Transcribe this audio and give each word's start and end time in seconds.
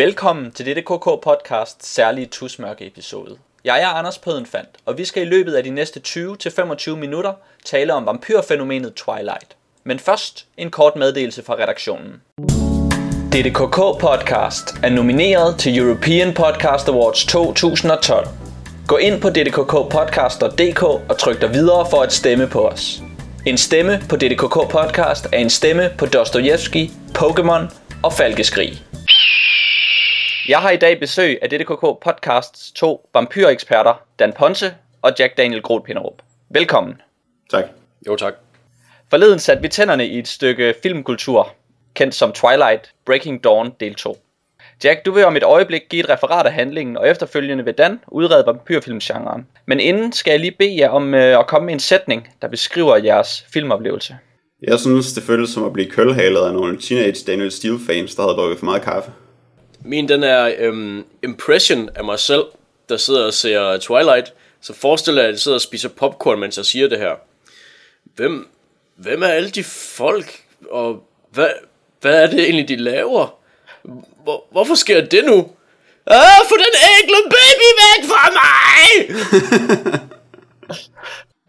Velkommen 0.00 0.52
til 0.52 0.66
dette 0.66 0.82
KK 0.82 1.04
Podcast 1.22 1.86
særlige 1.86 2.26
tusmørke 2.26 2.86
episode. 2.86 3.36
Jeg 3.64 3.82
er 3.82 3.86
Anders 3.86 4.18
Pødenfant, 4.18 4.68
og 4.86 4.98
vi 4.98 5.04
skal 5.04 5.22
i 5.22 5.26
løbet 5.26 5.54
af 5.54 5.64
de 5.64 5.70
næste 5.70 6.00
20-25 6.06 6.94
minutter 6.94 7.32
tale 7.64 7.94
om 7.94 8.06
vampyrfænomenet 8.06 8.94
Twilight. 8.94 9.56
Men 9.84 9.98
først 9.98 10.46
en 10.56 10.70
kort 10.70 10.96
meddelelse 10.96 11.42
fra 11.42 11.54
redaktionen. 11.54 12.22
Dette 13.32 13.50
KK 13.50 13.76
Podcast 14.00 14.74
er 14.82 14.90
nomineret 14.90 15.58
til 15.58 15.78
European 15.78 16.34
Podcast 16.34 16.88
Awards 16.88 17.24
2012. 17.24 18.26
Gå 18.86 18.96
ind 18.96 19.20
på 19.20 19.28
dtkpodcast.dk 19.28 20.82
og 20.82 21.18
tryk 21.18 21.40
dig 21.40 21.52
videre 21.52 21.86
for 21.90 22.02
at 22.02 22.12
stemme 22.12 22.46
på 22.46 22.68
os. 22.68 23.02
En 23.46 23.58
stemme 23.58 24.02
på 24.08 24.16
DDKK 24.16 24.70
Podcast 24.70 25.26
er 25.32 25.38
en 25.38 25.50
stemme 25.50 25.90
på 25.98 26.06
Dostojevski, 26.06 26.90
Pokémon 27.18 27.74
og 28.02 28.12
Falkeskrig. 28.12 28.82
Jeg 30.50 30.58
har 30.58 30.70
i 30.70 30.76
dag 30.76 31.00
besøg 31.00 31.38
af 31.42 31.50
DDKK 31.50 31.80
Podcasts 31.80 32.72
to 32.72 33.08
vampyreksperter, 33.14 34.02
Dan 34.18 34.32
Ponce 34.32 34.74
og 35.02 35.12
Jack 35.18 35.36
Daniel 35.36 35.62
Groth 35.62 35.84
Pinderup. 35.84 36.22
Velkommen. 36.48 36.94
Tak. 37.50 37.64
Jo 38.06 38.16
tak. 38.16 38.34
Forleden 39.10 39.38
satte 39.38 39.62
vi 39.62 39.68
tænderne 39.68 40.06
i 40.06 40.18
et 40.18 40.28
stykke 40.28 40.74
filmkultur, 40.82 41.54
kendt 41.94 42.14
som 42.14 42.32
Twilight 42.32 42.92
Breaking 43.06 43.44
Dawn 43.44 43.72
del 43.80 43.94
2. 43.94 44.18
Jack, 44.84 45.06
du 45.06 45.12
vil 45.12 45.24
om 45.24 45.36
et 45.36 45.42
øjeblik 45.42 45.82
give 45.88 46.00
et 46.00 46.08
referat 46.08 46.46
af 46.46 46.52
handlingen, 46.52 46.96
og 46.96 47.08
efterfølgende 47.08 47.64
vil 47.64 47.74
Dan 47.74 48.00
udrede 48.08 48.46
vampyrfilmsgenren. 48.46 49.46
Men 49.66 49.80
inden 49.80 50.12
skal 50.12 50.30
jeg 50.30 50.40
lige 50.40 50.56
bede 50.58 50.78
jer 50.78 50.88
om 50.88 51.14
øh, 51.14 51.38
at 51.38 51.46
komme 51.46 51.66
med 51.66 51.74
en 51.74 51.80
sætning, 51.80 52.28
der 52.42 52.48
beskriver 52.48 52.96
jeres 52.96 53.46
filmoplevelse. 53.52 54.18
Jeg 54.62 54.80
synes, 54.80 55.12
det 55.12 55.22
føles 55.22 55.50
som 55.50 55.64
at 55.64 55.72
blive 55.72 55.90
kølhalet 55.90 56.40
af 56.40 56.52
nogle 56.52 56.80
teenage 56.80 57.24
Daniel 57.26 57.50
Steele 57.50 57.78
fans, 57.86 58.14
der 58.14 58.22
havde 58.22 58.34
drukket 58.34 58.58
for 58.58 58.64
meget 58.64 58.82
kaffe. 58.82 59.10
Min 59.84 60.08
den 60.08 60.22
er 60.22 60.54
øhm, 60.58 61.04
impression 61.22 61.90
af 61.94 62.04
mig 62.04 62.18
selv, 62.18 62.44
der 62.88 62.96
sidder 62.96 63.26
og 63.26 63.34
ser 63.34 63.78
Twilight. 63.78 64.32
Så 64.60 64.74
forestiller 64.74 65.22
jeg, 65.22 65.28
at 65.28 65.32
jeg 65.32 65.40
sidder 65.40 65.56
og 65.56 65.62
spiser 65.62 65.88
popcorn, 65.88 66.40
mens 66.40 66.56
jeg 66.56 66.64
siger 66.64 66.88
det 66.88 66.98
her. 66.98 67.14
Hvem, 68.04 68.48
hvem 68.96 69.22
er 69.22 69.26
alle 69.26 69.50
de 69.50 69.64
folk, 69.64 70.42
og 70.70 71.02
hvad, 71.30 71.48
hvad 72.00 72.22
er 72.22 72.26
det 72.26 72.40
egentlig, 72.40 72.68
de 72.68 72.76
laver? 72.76 73.38
Hvor, 74.22 74.44
hvorfor 74.50 74.74
sker 74.74 75.00
det 75.00 75.24
nu? 75.24 75.50
Ah, 76.06 76.46
få 76.48 76.54
den 76.56 76.74
enkle 77.00 77.16
baby 77.24 77.68
væk 77.80 78.10
fra 78.10 78.30
mig! 78.32 80.00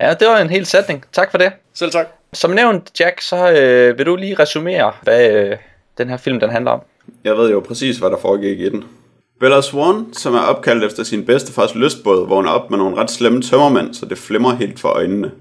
Ja, 0.01 0.13
det 0.13 0.27
var 0.27 0.37
en 0.37 0.49
hel 0.49 0.65
sætning. 0.65 1.05
Tak 1.11 1.31
for 1.31 1.37
det. 1.37 1.51
Selv 1.73 1.91
tak. 1.91 2.07
Som 2.33 2.51
nævnt, 2.51 2.99
Jack, 2.99 3.21
så 3.21 3.51
øh, 3.51 3.97
vil 3.97 4.05
du 4.05 4.15
lige 4.15 4.35
resumere, 4.35 4.93
hvad 5.01 5.31
øh, 5.31 5.57
den 5.97 6.09
her 6.09 6.17
film 6.17 6.39
den 6.39 6.49
handler 6.49 6.71
om. 6.71 6.81
Jeg 7.23 7.37
ved 7.37 7.51
jo 7.51 7.59
præcis, 7.59 7.97
hvad 7.97 8.09
der 8.09 8.17
foregik 8.21 8.59
i 8.59 8.69
den. 8.69 8.83
Bella 9.39 9.61
Swan, 9.61 10.13
som 10.13 10.33
er 10.33 10.39
opkaldt 10.39 10.83
efter 10.83 11.03
sin 11.03 11.25
bedstefars 11.25 11.75
lystbåd, 11.75 12.27
vågner 12.27 12.49
op 12.49 12.69
med 12.69 12.77
nogle 12.77 12.97
ret 12.97 13.11
slemme 13.11 13.41
tømmermænd, 13.41 13.93
så 13.93 14.05
det 14.05 14.17
flimmer 14.17 14.55
helt 14.55 14.79
for 14.79 14.89
øjnene. 14.89 15.31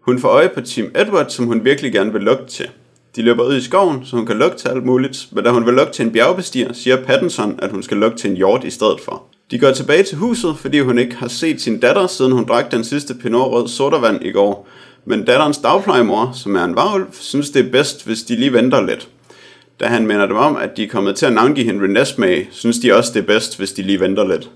Hun 0.00 0.18
får 0.18 0.28
øje 0.28 0.48
på 0.48 0.60
Team 0.60 0.90
Edward, 0.94 1.28
som 1.28 1.46
hun 1.46 1.64
virkelig 1.64 1.92
gerne 1.92 2.12
vil 2.12 2.22
lugte 2.22 2.46
til. 2.46 2.68
De 3.16 3.22
løber 3.22 3.44
ud 3.44 3.56
i 3.56 3.60
skoven, 3.60 4.04
så 4.04 4.16
hun 4.16 4.26
kan 4.26 4.36
lugte 4.36 4.58
til 4.58 4.68
alt 4.68 4.84
muligt, 4.84 5.28
men 5.32 5.44
da 5.44 5.50
hun 5.50 5.66
vil 5.66 5.74
lugte 5.74 5.92
til 5.92 6.06
en 6.06 6.12
bjergbestiger, 6.12 6.72
siger 6.72 7.04
Pattinson, 7.04 7.58
at 7.62 7.70
hun 7.70 7.82
skal 7.82 7.96
lugte 7.96 8.18
til 8.18 8.30
en 8.30 8.36
hjort 8.36 8.64
i 8.64 8.70
stedet 8.70 9.00
for. 9.00 9.22
De 9.50 9.58
går 9.58 9.70
tilbage 9.70 10.02
til 10.02 10.18
huset, 10.18 10.56
fordi 10.58 10.80
hun 10.80 10.98
ikke 10.98 11.16
har 11.16 11.28
set 11.28 11.60
sin 11.60 11.80
datter, 11.80 12.06
siden 12.06 12.32
hun 12.32 12.44
drak 12.44 12.72
den 12.72 12.84
sidste 12.84 13.14
Pinot 13.14 13.52
Rød 13.52 13.68
sodavand 13.68 14.24
i 14.24 14.30
går. 14.30 14.68
Men 15.04 15.24
datterens 15.24 15.58
dagplejemor, 15.58 16.30
som 16.34 16.56
er 16.56 16.64
en 16.64 16.76
varulv, 16.76 17.06
synes 17.12 17.50
det 17.50 17.66
er 17.66 17.70
bedst, 17.70 18.06
hvis 18.06 18.22
de 18.22 18.36
lige 18.36 18.52
venter 18.52 18.80
lidt. 18.80 19.08
Da 19.80 19.86
han 19.86 20.06
minder 20.06 20.26
dem 20.26 20.36
om, 20.36 20.56
at 20.56 20.76
de 20.76 20.84
er 20.84 20.88
kommet 20.88 21.16
til 21.16 21.26
at 21.26 21.32
navngive 21.32 21.66
Henry 21.66 21.86
Nesmay, 21.86 22.46
synes 22.50 22.78
de 22.78 22.94
også 22.94 23.12
det 23.14 23.20
er 23.20 23.26
bedst, 23.26 23.58
hvis 23.58 23.72
de 23.72 23.82
lige 23.82 24.00
venter 24.00 24.28
lidt. 24.28 24.50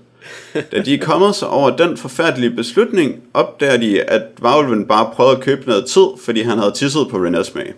Da 0.71 0.81
de 0.81 0.93
er 0.93 0.99
kommet 1.05 1.35
sig 1.35 1.47
over 1.47 1.75
den 1.75 1.97
forfærdelige 1.97 2.51
beslutning, 2.51 3.15
opdager 3.33 3.77
de, 3.77 4.01
at 4.01 4.21
Vavlven 4.41 4.85
bare 4.85 5.09
prøvede 5.13 5.35
at 5.35 5.43
købe 5.43 5.67
noget 5.67 5.85
tid, 5.85 6.07
fordi 6.25 6.41
han 6.41 6.57
havde 6.57 6.71
tisset 6.71 7.07
på 7.11 7.17
Renesmee. 7.17 7.73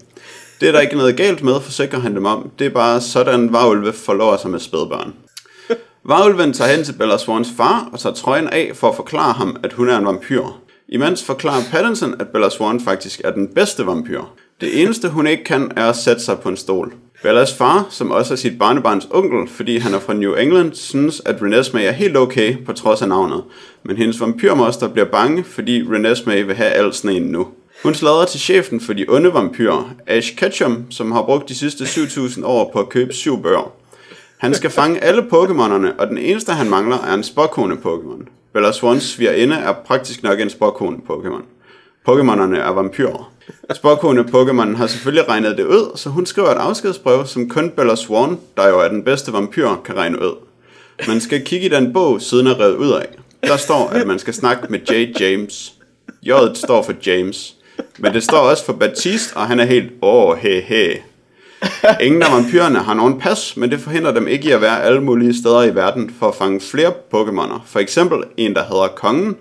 Det 0.61 0.67
er 0.67 0.71
der 0.71 0.79
ikke 0.79 0.95
noget 0.97 1.17
galt 1.17 1.43
med, 1.43 1.61
forsikrer 1.61 1.99
han 1.99 2.15
dem 2.15 2.25
om. 2.25 2.49
Det 2.59 2.67
er 2.67 2.71
bare 2.71 3.01
sådan, 3.01 3.53
Vavlve 3.53 3.93
forlover 3.93 4.37
sig 4.37 4.51
med 4.51 4.59
spædbørn. 4.59 5.13
Vavlven 6.05 6.53
tager 6.53 6.75
hen 6.75 6.85
til 6.85 6.93
Bella 6.93 7.17
Swans 7.17 7.49
far 7.57 7.89
og 7.93 7.99
tager 7.99 8.15
trøjen 8.15 8.49
af 8.49 8.71
for 8.73 8.89
at 8.89 8.95
forklare 8.95 9.33
ham, 9.33 9.57
at 9.63 9.73
hun 9.73 9.89
er 9.89 9.97
en 9.97 10.05
vampyr. 10.05 10.43
Imens 10.89 11.23
forklarer 11.23 11.61
Pattinson, 11.71 12.15
at 12.19 12.27
Bella 12.27 12.49
Swan 12.49 12.79
faktisk 12.79 13.21
er 13.23 13.31
den 13.31 13.47
bedste 13.47 13.85
vampyr. 13.85 14.21
Det 14.61 14.81
eneste 14.81 15.09
hun 15.09 15.27
ikke 15.27 15.43
kan, 15.43 15.71
er 15.75 15.89
at 15.89 15.95
sætte 15.95 16.21
sig 16.21 16.39
på 16.39 16.49
en 16.49 16.57
stol. 16.57 16.93
Bellas 17.23 17.53
far, 17.53 17.87
som 17.89 18.11
også 18.11 18.33
er 18.33 18.37
sit 18.37 18.59
barnebarns 18.59 19.07
onkel, 19.11 19.47
fordi 19.47 19.77
han 19.77 19.93
er 19.93 19.99
fra 19.99 20.13
New 20.13 20.33
England, 20.33 20.73
synes, 20.73 21.21
at 21.25 21.41
Renesmee 21.41 21.83
er 21.83 21.91
helt 21.91 22.17
okay 22.17 22.65
på 22.65 22.73
trods 22.73 23.01
af 23.01 23.07
navnet. 23.07 23.43
Men 23.83 23.97
hendes 23.97 24.21
vampyrmoster 24.21 24.87
bliver 24.87 25.05
bange, 25.05 25.43
fordi 25.43 25.83
Renesmee 25.83 26.47
vil 26.47 26.55
have 26.55 26.69
al 26.69 26.93
sneen 26.93 27.23
nu. 27.23 27.47
Hun 27.83 27.93
slader 27.93 28.25
til 28.25 28.39
chefen 28.39 28.81
for 28.81 28.93
de 28.93 29.05
onde 29.09 29.33
vampyrer, 29.33 29.93
Ash 30.07 30.35
Ketchum, 30.35 30.85
som 30.89 31.11
har 31.11 31.21
brugt 31.21 31.49
de 31.49 31.55
sidste 31.55 31.85
7000 31.85 32.45
år 32.45 32.69
på 32.73 32.79
at 32.79 32.89
købe 32.89 33.13
syv 33.13 33.43
bøger. 33.43 33.71
Han 34.37 34.53
skal 34.53 34.69
fange 34.69 35.03
alle 35.03 35.21
Pokémonerne, 35.21 35.99
og 35.99 36.07
den 36.07 36.17
eneste 36.17 36.51
han 36.51 36.69
mangler 36.69 36.97
er 36.97 37.13
en 37.13 37.23
spåkone 37.23 37.75
Pokémon. 37.75 38.25
Bella 38.53 38.71
Swans 38.71 39.03
svigerinde 39.03 39.55
er 39.55 39.73
praktisk 39.85 40.23
nok 40.23 40.39
en 40.39 40.49
spåkone 40.49 40.97
Pokémon. 41.09 41.43
Pokémonerne 42.09 42.57
er 42.57 42.71
vampyrer. 42.71 43.31
Spåkone 43.73 44.21
Pokémon 44.21 44.75
har 44.75 44.87
selvfølgelig 44.87 45.29
regnet 45.29 45.57
det 45.57 45.65
ud, 45.65 45.97
så 45.97 46.09
hun 46.09 46.25
skriver 46.25 46.49
et 46.49 46.57
afskedsbrev, 46.57 47.25
som 47.25 47.49
kun 47.49 47.69
Bella 47.69 47.95
Swan, 47.95 48.37
der 48.57 48.67
jo 48.67 48.79
er 48.79 48.87
den 48.87 49.03
bedste 49.03 49.33
vampyr, 49.33 49.69
kan 49.85 49.97
regne 49.97 50.21
ud. 50.21 50.35
Man 51.07 51.21
skal 51.21 51.45
kigge 51.45 51.65
i 51.65 51.69
den 51.69 51.93
bog, 51.93 52.21
siden 52.21 52.47
er 52.47 52.59
revet 52.59 52.75
ud 52.75 52.91
af. 52.91 53.07
Der 53.43 53.57
står, 53.57 53.89
at 53.89 54.07
man 54.07 54.19
skal 54.19 54.33
snakke 54.33 54.67
med 54.69 54.79
J. 54.79 55.21
James. 55.21 55.73
J'et 56.25 56.53
står 56.53 56.81
for 56.81 56.93
James. 57.05 57.55
Men 57.97 58.13
det 58.13 58.23
står 58.23 58.37
også 58.37 58.65
for 58.65 58.73
Baptiste, 58.73 59.37
og 59.37 59.47
han 59.47 59.59
er 59.59 59.65
helt, 59.65 59.91
åh, 60.01 60.37
he, 60.37 60.61
he. 60.61 61.01
Ingen 62.01 62.21
af 62.21 62.31
vampyrerne 62.31 62.79
har 62.79 62.93
nogen 62.93 63.19
pas, 63.19 63.57
men 63.57 63.71
det 63.71 63.79
forhindrer 63.79 64.13
dem 64.13 64.27
ikke 64.27 64.49
i 64.49 64.51
at 64.51 64.61
være 64.61 64.83
alle 64.83 65.01
mulige 65.01 65.37
steder 65.37 65.63
i 65.63 65.75
verden 65.75 66.15
for 66.19 66.27
at 66.27 66.35
fange 66.35 66.61
flere 66.61 66.93
Pokémoner. 67.13 67.59
For 67.65 67.79
eksempel 67.79 68.23
en, 68.37 68.53
der 68.53 68.63
hedder 68.63 68.87
Kongen, 68.87 69.37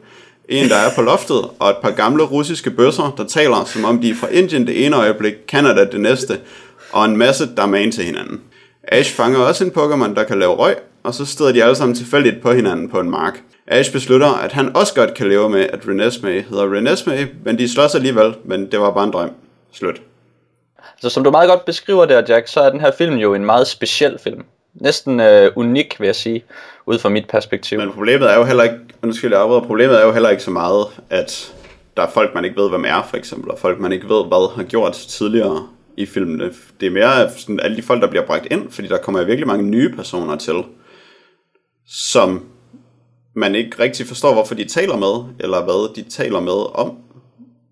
en, 0.51 0.69
der 0.69 0.77
er 0.77 0.95
på 0.95 1.03
loftet, 1.03 1.51
og 1.59 1.71
et 1.71 1.77
par 1.83 1.91
gamle 1.91 2.23
russiske 2.23 2.71
bøsser, 2.71 3.15
der 3.17 3.25
taler, 3.25 3.65
som 3.65 3.85
om 3.85 4.01
de 4.01 4.11
er 4.11 4.15
fra 4.15 4.29
Indien 4.29 4.67
det 4.67 4.87
ene 4.87 4.97
øjeblik, 4.97 5.35
Canada 5.49 5.85
det 5.85 6.01
næste, 6.01 6.41
og 6.93 7.05
en 7.05 7.17
masse, 7.17 7.55
der 7.57 7.63
er 7.63 7.67
man 7.67 7.93
til 7.93 8.05
hinanden. 8.05 8.41
Ash 8.85 9.15
fanger 9.15 9.39
også 9.39 9.65
en 9.65 9.71
Pokémon, 9.71 10.15
der 10.15 10.25
kan 10.25 10.39
lave 10.39 10.55
røg, 10.55 10.77
og 11.03 11.15
så 11.15 11.27
støder 11.27 11.53
de 11.53 11.65
alle 11.65 11.77
sammen 11.77 11.97
tilfældigt 11.97 12.43
på 12.43 12.53
hinanden 12.53 12.89
på 12.89 13.01
en 13.01 13.11
mark. 13.11 13.41
Ash 13.67 13.93
beslutter, 13.93 14.29
at 14.29 14.53
han 14.53 14.77
også 14.77 14.95
godt 14.95 15.15
kan 15.15 15.29
leve 15.29 15.51
med, 15.51 15.67
at 15.73 15.89
Renesmee 15.89 16.45
hedder 16.51 16.75
Renesmee, 16.75 17.29
men 17.45 17.59
de 17.59 17.73
slås 17.73 17.95
alligevel, 17.95 18.35
men 18.45 18.71
det 18.71 18.81
var 18.81 18.95
bare 18.95 19.05
en 19.05 19.13
drøm. 19.13 19.31
Slut. 19.73 20.01
Så 21.01 21.11
som 21.11 21.25
du 21.25 21.31
meget 21.31 21.49
godt 21.49 21.65
beskriver 21.65 22.05
der, 22.05 22.23
Jack, 22.29 22.49
så 22.49 22.61
er 22.61 22.71
den 22.71 22.81
her 22.81 22.93
film 22.99 23.15
jo 23.15 23.35
en 23.35 23.45
meget 23.45 23.67
speciel 23.67 24.19
film. 24.25 24.45
Næsten 24.75 25.21
øh, 25.21 25.53
unik, 25.57 26.01
vil 26.01 26.07
jeg 26.07 26.17
sige, 26.17 26.45
ud 26.87 26.99
fra 26.99 27.09
mit 27.09 27.29
perspektiv. 27.29 27.79
Men 27.79 27.93
problemet 27.93 28.31
er 28.31 28.37
jo 28.37 28.45
heller 28.45 28.63
ikke, 28.63 28.77
undskyld, 29.03 29.33
jeg 29.33 29.41
afbryder, 29.41 29.61
problemet 29.61 30.01
er 30.01 30.07
jo 30.07 30.13
heller 30.13 30.31
ikke 30.31 30.43
så 30.43 30.51
meget, 30.51 30.87
at 31.11 31.55
der 31.97 32.03
er 32.03 32.11
folk, 32.11 32.35
man 32.35 32.45
ikke 32.45 32.61
ved, 32.61 32.69
hvem 32.69 32.85
er, 32.85 33.03
for 33.03 33.17
eksempel, 33.17 33.51
og 33.51 33.59
folk, 33.59 33.81
man 33.81 33.93
ikke 33.93 34.09
ved, 34.09 34.25
hvad 34.25 34.55
har 34.57 34.63
gjort 34.63 34.93
tidligere 34.93 35.69
i 35.97 36.07
filmene. 36.07 36.53
Det 36.81 36.87
er 36.87 36.91
mere 36.91 37.31
sådan, 37.31 37.61
alle 37.61 37.77
de 37.77 37.83
folk, 37.83 38.03
der 38.03 38.11
bliver 38.11 38.27
bragt 38.27 38.47
ind, 38.51 38.71
fordi 38.71 38.89
der 38.89 38.99
kommer 38.99 39.25
virkelig 39.25 39.47
mange 39.47 39.65
nye 39.65 39.89
personer 39.97 40.37
til, 40.37 40.65
som 41.87 42.47
man 43.35 43.55
ikke 43.55 43.79
rigtig 43.79 44.07
forstår, 44.07 44.33
hvorfor 44.33 44.55
de 44.55 44.65
taler 44.65 44.97
med, 44.97 45.35
eller 45.41 45.65
hvad 45.65 45.95
de 45.95 46.11
taler 46.11 46.41
med 46.41 46.79
om, 46.79 46.97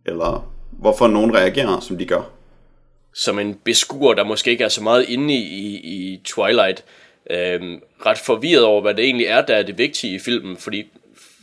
eller 0.07 0.51
hvorfor 0.71 1.07
nogen 1.07 1.35
reagerer, 1.35 1.81
som 1.81 1.99
de 1.99 2.07
gør. 2.07 2.38
Som 3.19 3.39
en 3.39 3.55
beskuer, 3.65 4.15
der 4.15 4.25
måske 4.25 4.51
ikke 4.51 4.65
er 4.65 4.69
så 4.69 4.83
meget 4.83 5.09
inde 5.09 5.35
i, 5.35 5.43
i, 5.43 5.77
i 5.77 6.21
Twilight, 6.25 6.85
øhm, 7.31 7.81
ret 8.07 8.19
forvirret 8.19 8.65
over, 8.65 8.83
hvad 8.83 8.95
det 8.95 9.05
egentlig 9.05 9.27
er, 9.27 9.41
der 9.41 9.55
er 9.55 9.63
det 9.63 9.79
vigtige 9.79 10.15
i 10.15 10.19
filmen, 10.19 10.57
fordi 10.57 10.87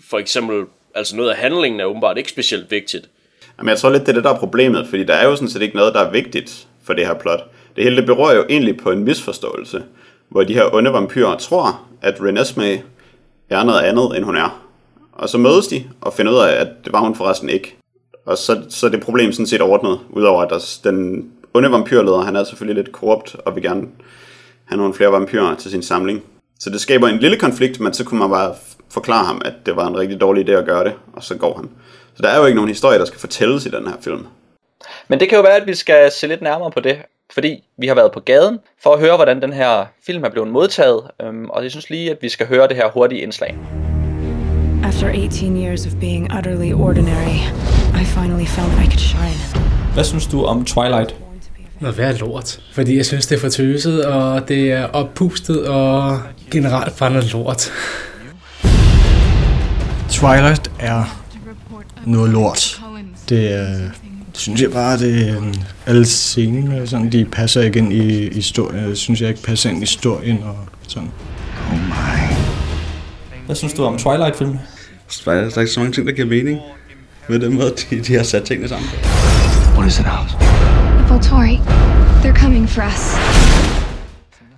for 0.10 0.18
eksempel, 0.18 0.66
altså 0.96 1.16
noget 1.16 1.30
af 1.30 1.38
handlingen 1.38 1.80
er 1.80 1.86
åbenbart 1.86 2.18
ikke 2.18 2.30
specielt 2.30 2.72
vigtigt. 2.72 3.10
Jamen, 3.58 3.70
jeg 3.70 3.78
tror 3.78 3.90
lidt, 3.90 4.02
det 4.02 4.10
er 4.10 4.14
det, 4.14 4.24
der 4.24 4.34
er 4.34 4.40
problemet, 4.40 4.88
fordi 4.88 5.04
der 5.04 5.14
er 5.14 5.26
jo 5.26 5.36
sådan 5.36 5.50
set 5.50 5.62
ikke 5.62 5.76
noget, 5.76 5.94
der 5.94 6.00
er 6.00 6.12
vigtigt 6.12 6.68
for 6.84 6.94
det 6.94 7.08
her 7.08 7.14
plot. 7.14 7.40
Det 7.76 7.84
hele 7.84 7.96
det 7.96 8.06
beror 8.06 8.32
jo 8.32 8.46
egentlig 8.50 8.78
på 8.78 8.92
en 8.92 9.04
misforståelse, 9.04 9.84
hvor 10.30 10.44
de 10.44 10.54
her 10.54 10.74
onde 10.74 10.94
vampyrer 10.94 11.38
tror, 11.38 11.88
at 12.02 12.22
Renesmee 12.22 12.84
er 13.50 13.64
noget 13.64 13.82
andet, 13.82 14.18
end 14.18 14.26
hun 14.26 14.38
er. 14.38 14.68
Og 15.14 15.30
så 15.30 15.38
mødes 15.38 15.68
de 15.68 15.84
og 16.02 16.14
finder 16.14 16.32
ud 16.32 16.38
af, 16.38 16.62
at 16.62 16.68
det 16.86 16.94
var 16.94 17.00
hun 17.00 17.16
forresten 17.16 17.50
ikke. 17.50 17.76
Og 18.26 18.38
så, 18.38 18.62
så 18.70 18.86
er 18.86 18.92
det 18.92 19.02
problem 19.02 19.32
sådan 19.32 19.48
set 19.48 19.62
ordnet, 19.62 20.00
udover 20.10 20.42
at 20.42 20.50
der, 20.50 20.90
den 20.92 21.32
onde 21.56 21.72
vampyrleder, 21.72 22.22
han 22.22 22.36
er 22.36 22.44
selvfølgelig 22.44 22.84
lidt 22.84 22.96
korrupt 22.96 23.36
og 23.46 23.56
vil 23.56 23.64
gerne 23.64 23.88
have 24.66 24.78
nogle 24.78 24.94
flere 24.94 25.12
vampyrer 25.12 25.56
til 25.56 25.72
sin 25.72 25.84
samling. 25.84 26.24
Så 26.60 26.70
det 26.70 26.82
skaber 26.82 27.08
en 27.08 27.20
lille 27.20 27.38
konflikt, 27.38 27.80
men 27.80 27.94
så 27.94 28.04
kunne 28.04 28.20
man 28.20 28.30
bare 28.30 28.54
forklare 28.90 29.26
ham, 29.26 29.42
at 29.46 29.54
det 29.66 29.76
var 29.76 29.88
en 29.88 29.98
rigtig 29.98 30.22
dårlig 30.22 30.50
idé 30.50 30.52
at 30.52 30.66
gøre 30.66 30.84
det, 30.84 30.94
og 31.14 31.24
så 31.24 31.36
går 31.36 31.56
han. 31.56 31.70
Så 32.16 32.22
der 32.22 32.30
er 32.30 32.40
jo 32.40 32.46
ikke 32.46 32.56
nogen 32.56 32.70
historie, 32.70 33.00
der 33.00 33.06
skal 33.06 33.20
fortælles 33.20 33.66
i 33.66 33.70
den 33.70 33.88
her 33.88 33.96
film. 34.02 34.26
Men 35.08 35.20
det 35.20 35.30
kan 35.30 35.36
jo 35.36 35.42
være, 35.42 35.56
at 35.56 35.68
vi 35.68 35.76
skal 35.76 36.12
se 36.12 36.28
lidt 36.28 36.42
nærmere 36.42 36.72
på 36.72 36.80
det. 36.80 36.98
fordi 37.34 37.64
vi 37.78 37.88
har 37.88 37.96
været 37.96 38.12
på 38.12 38.20
gaden 38.20 38.60
for 38.84 38.94
at 38.94 39.00
høre, 39.00 39.16
hvordan 39.16 39.42
den 39.42 39.54
her 39.54 39.86
film 40.06 40.24
er 40.24 40.30
blevet 40.30 40.50
modtaget, 40.50 41.02
øhm, 41.22 41.50
og 41.50 41.64
jeg 41.64 41.72
synes 41.72 41.90
lige, 41.90 42.12
at 42.12 42.18
vi 42.22 42.30
skal 42.30 42.48
høre 42.48 42.68
det 42.68 42.76
her 42.76 42.90
hurtige 42.90 43.22
indslag. 43.22 43.58
After 44.84 45.08
18 45.08 45.64
years 45.64 45.86
of 45.86 45.94
being 46.00 46.38
utterly 46.38 46.74
ordinary, 46.74 47.40
I 48.02 48.06
finally 48.06 48.46
found 48.46 48.72
I 48.74 48.86
could 48.86 49.00
shine. 49.00 49.40
Hvad 49.94 50.04
synes 50.04 50.28
du 50.28 50.44
om 50.44 50.66
Twilight? 50.66 51.25
Noget 51.86 51.98
værd 51.98 52.20
lort. 52.20 52.60
Fordi 52.74 52.98
jeg 52.98 53.06
synes, 53.06 53.28
det 53.28 53.36
er 53.36 53.40
for 53.40 53.50
tøset, 53.50 54.06
og 54.06 54.48
det 54.48 54.72
er 54.72 54.84
oppustet, 54.84 55.68
og 55.68 56.20
generelt 56.52 56.98
bare 56.98 57.12
noget 57.12 57.32
lort. 57.34 57.72
Twilight 60.10 60.72
er 60.80 61.24
noget 62.06 62.30
lort. 62.32 62.82
Det 63.30 63.54
er, 63.54 63.90
synes 64.34 64.62
jeg 64.62 64.72
bare, 64.72 64.98
det 64.98 65.30
er 65.30 65.42
alle 65.86 66.06
scener, 66.06 66.86
sådan, 66.86 67.12
de 67.12 67.26
passer 67.26 67.62
ikke 67.62 67.80
ind 67.80 67.94
i 67.94 68.34
historien. 68.34 68.96
Synes 68.96 69.22
jeg 69.22 69.30
ikke 69.30 69.42
passer 69.42 69.70
ind 69.70 69.78
i 69.78 69.82
historien 69.82 70.44
og 70.44 70.58
sådan. 70.88 71.12
Hvad 73.46 73.56
synes 73.56 73.74
du 73.74 73.84
om 73.84 73.98
Twilight-filmen? 73.98 74.60
Twilight, 75.10 75.52
der 75.52 75.58
er 75.58 75.62
ikke 75.62 75.74
så 75.74 75.80
mange 75.80 75.94
ting, 75.94 76.08
der 76.08 76.14
giver 76.14 76.28
mening. 76.28 76.60
Med 77.30 77.40
den 77.40 77.54
måde, 77.54 77.74
de, 77.90 78.00
de 78.00 78.16
har 78.16 78.24
sat 78.24 78.44
tingene 78.44 78.70
sammen. 78.70 78.90
What 79.78 79.88
is 79.88 80.00
it, 80.00 80.06
Alice? 80.06 80.65
Volturi. 81.26 81.60
They're 82.24 82.42
coming 82.44 82.70
for 82.70 82.82
us. 82.82 83.16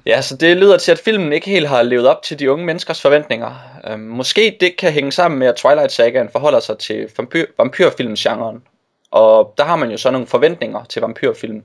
Ja, 0.06 0.22
så 0.22 0.36
det 0.38 0.58
lyder 0.58 0.78
til, 0.78 0.92
at 0.92 1.00
filmen 1.00 1.34
ikke 1.34 1.50
helt 1.50 1.68
har 1.68 1.82
levet 1.82 2.08
op 2.08 2.24
til 2.24 2.40
de 2.40 2.52
unge 2.52 2.66
menneskers 2.66 3.02
forventninger. 3.02 3.52
Øhm, 3.88 4.00
måske 4.00 4.58
det 4.60 4.78
kan 4.78 4.92
hænge 4.92 5.12
sammen 5.12 5.40
med, 5.40 5.48
at 5.48 5.56
Twilight 5.56 5.92
Sagaen 5.92 6.30
forholder 6.32 6.60
sig 6.60 6.78
til 6.78 7.10
vampyr, 7.18 7.46
vampyrfilmsgenren. 7.58 8.64
Og 9.12 9.54
der 9.58 9.64
har 9.64 9.76
man 9.76 9.92
jo 9.92 9.98
så 9.98 10.12
nogle 10.12 10.28
forventninger 10.28 10.84
til 10.84 11.02
vampyrfilm. 11.02 11.64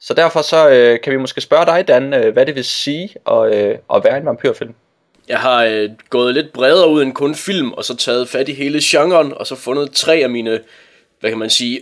Så 0.00 0.14
derfor 0.14 0.42
så 0.42 0.68
øh, 0.68 1.00
kan 1.00 1.12
vi 1.12 1.16
måske 1.16 1.40
spørge 1.40 1.66
dig, 1.66 1.88
Dan, 1.88 2.14
øh, 2.14 2.32
hvad 2.32 2.46
det 2.46 2.54
vil 2.54 2.64
sige 2.64 3.14
at, 3.30 3.54
øh, 3.54 3.78
at 3.94 4.04
være 4.04 4.16
en 4.16 4.26
vampyrfilm. 4.26 4.74
Jeg 5.28 5.38
har 5.38 5.64
øh, 5.64 5.90
gået 6.10 6.34
lidt 6.34 6.52
bredere 6.52 6.88
ud 6.88 7.02
end 7.02 7.12
kun 7.12 7.34
film, 7.34 7.72
og 7.72 7.84
så 7.84 7.96
taget 7.96 8.28
fat 8.28 8.48
i 8.48 8.54
hele 8.54 8.80
genren, 8.82 9.34
og 9.36 9.46
så 9.46 9.56
fundet 9.56 9.92
tre 9.92 10.14
af 10.14 10.30
mine, 10.30 10.60
hvad 11.20 11.30
kan 11.30 11.38
man 11.38 11.50
sige, 11.50 11.80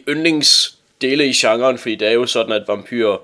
dele 1.03 1.27
i 1.27 1.33
genren, 1.33 1.79
fordi 1.79 1.95
det 1.95 2.09
er 2.09 2.13
jo 2.13 2.27
sådan, 2.27 2.53
at 2.53 2.69
vampyrer 2.69 3.17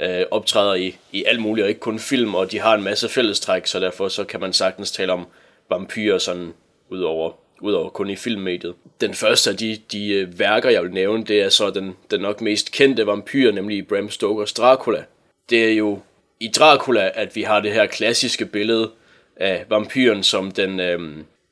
øh, 0.00 0.22
optræder 0.30 0.74
i, 0.74 0.96
i 1.12 1.24
alt 1.24 1.40
muligt, 1.40 1.64
og 1.64 1.68
ikke 1.68 1.80
kun 1.80 1.98
film, 1.98 2.34
og 2.34 2.52
de 2.52 2.60
har 2.60 2.74
en 2.74 2.82
masse 2.82 3.08
fællestræk, 3.08 3.66
så 3.66 3.80
derfor 3.80 4.08
så 4.08 4.24
kan 4.24 4.40
man 4.40 4.52
sagtens 4.52 4.90
tale 4.90 5.12
om 5.12 5.26
vampyrer 5.70 6.18
sådan 6.18 6.52
udover, 6.90 7.32
udover 7.60 7.88
kun 7.88 8.10
i 8.10 8.16
filmmediet. 8.16 8.74
Den 9.00 9.14
første 9.14 9.50
af 9.50 9.56
de, 9.56 9.78
de 9.92 10.08
øh, 10.08 10.38
værker, 10.38 10.70
jeg 10.70 10.82
vil 10.82 10.92
nævne, 10.92 11.24
det 11.24 11.42
er 11.42 11.48
så 11.48 11.70
den, 11.70 11.96
den 12.10 12.20
nok 12.20 12.40
mest 12.40 12.72
kendte 12.72 13.06
vampyr, 13.06 13.52
nemlig 13.52 13.88
Bram 13.88 14.10
Stokers 14.10 14.52
Dracula. 14.52 15.04
Det 15.50 15.64
er 15.64 15.72
jo 15.72 16.00
i 16.40 16.48
Dracula, 16.48 17.10
at 17.14 17.36
vi 17.36 17.42
har 17.42 17.60
det 17.60 17.72
her 17.72 17.86
klassiske 17.86 18.46
billede 18.46 18.90
af 19.36 19.64
vampyren 19.68 20.22
som 20.22 20.50
den, 20.50 20.80
øh, 20.80 21.00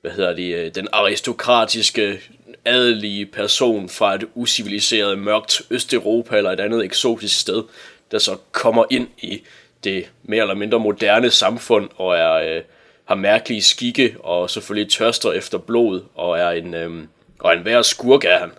hvad 0.01 0.11
hedder 0.11 0.35
det, 0.35 0.55
øh, 0.55 0.75
den 0.75 0.89
aristokratiske 0.93 2.21
adelige 2.65 3.27
person 3.27 3.89
fra 3.89 4.15
et 4.15 4.25
usiviliseret 4.35 5.19
mørkt 5.19 5.63
Østeuropa 5.71 6.37
eller 6.37 6.51
et 6.51 6.61
andet 6.61 6.85
eksotisk 6.85 7.41
sted, 7.41 7.63
der 8.11 8.19
så 8.19 8.37
kommer 8.53 8.85
ind 8.91 9.09
i 9.19 9.43
det 9.85 10.11
mere 10.23 10.41
eller 10.41 10.55
mindre 10.55 10.81
moderne 10.81 11.31
samfund 11.31 11.91
og 11.97 12.17
er, 12.17 12.33
øh, 12.33 12.63
har 13.05 13.15
mærkelige 13.15 13.63
skikke 13.63 14.17
og 14.21 14.51
selvfølgelig 14.51 14.93
tørster 14.93 15.33
efter 15.33 15.59
blod 15.59 16.03
og 16.15 16.39
er 16.39 16.51
en, 16.51 16.75
øh, 16.75 17.05
og 17.39 17.53
en 17.53 17.65
værre 17.65 17.85
skurk 17.85 18.25
er 18.25 18.39
han. 18.39 18.51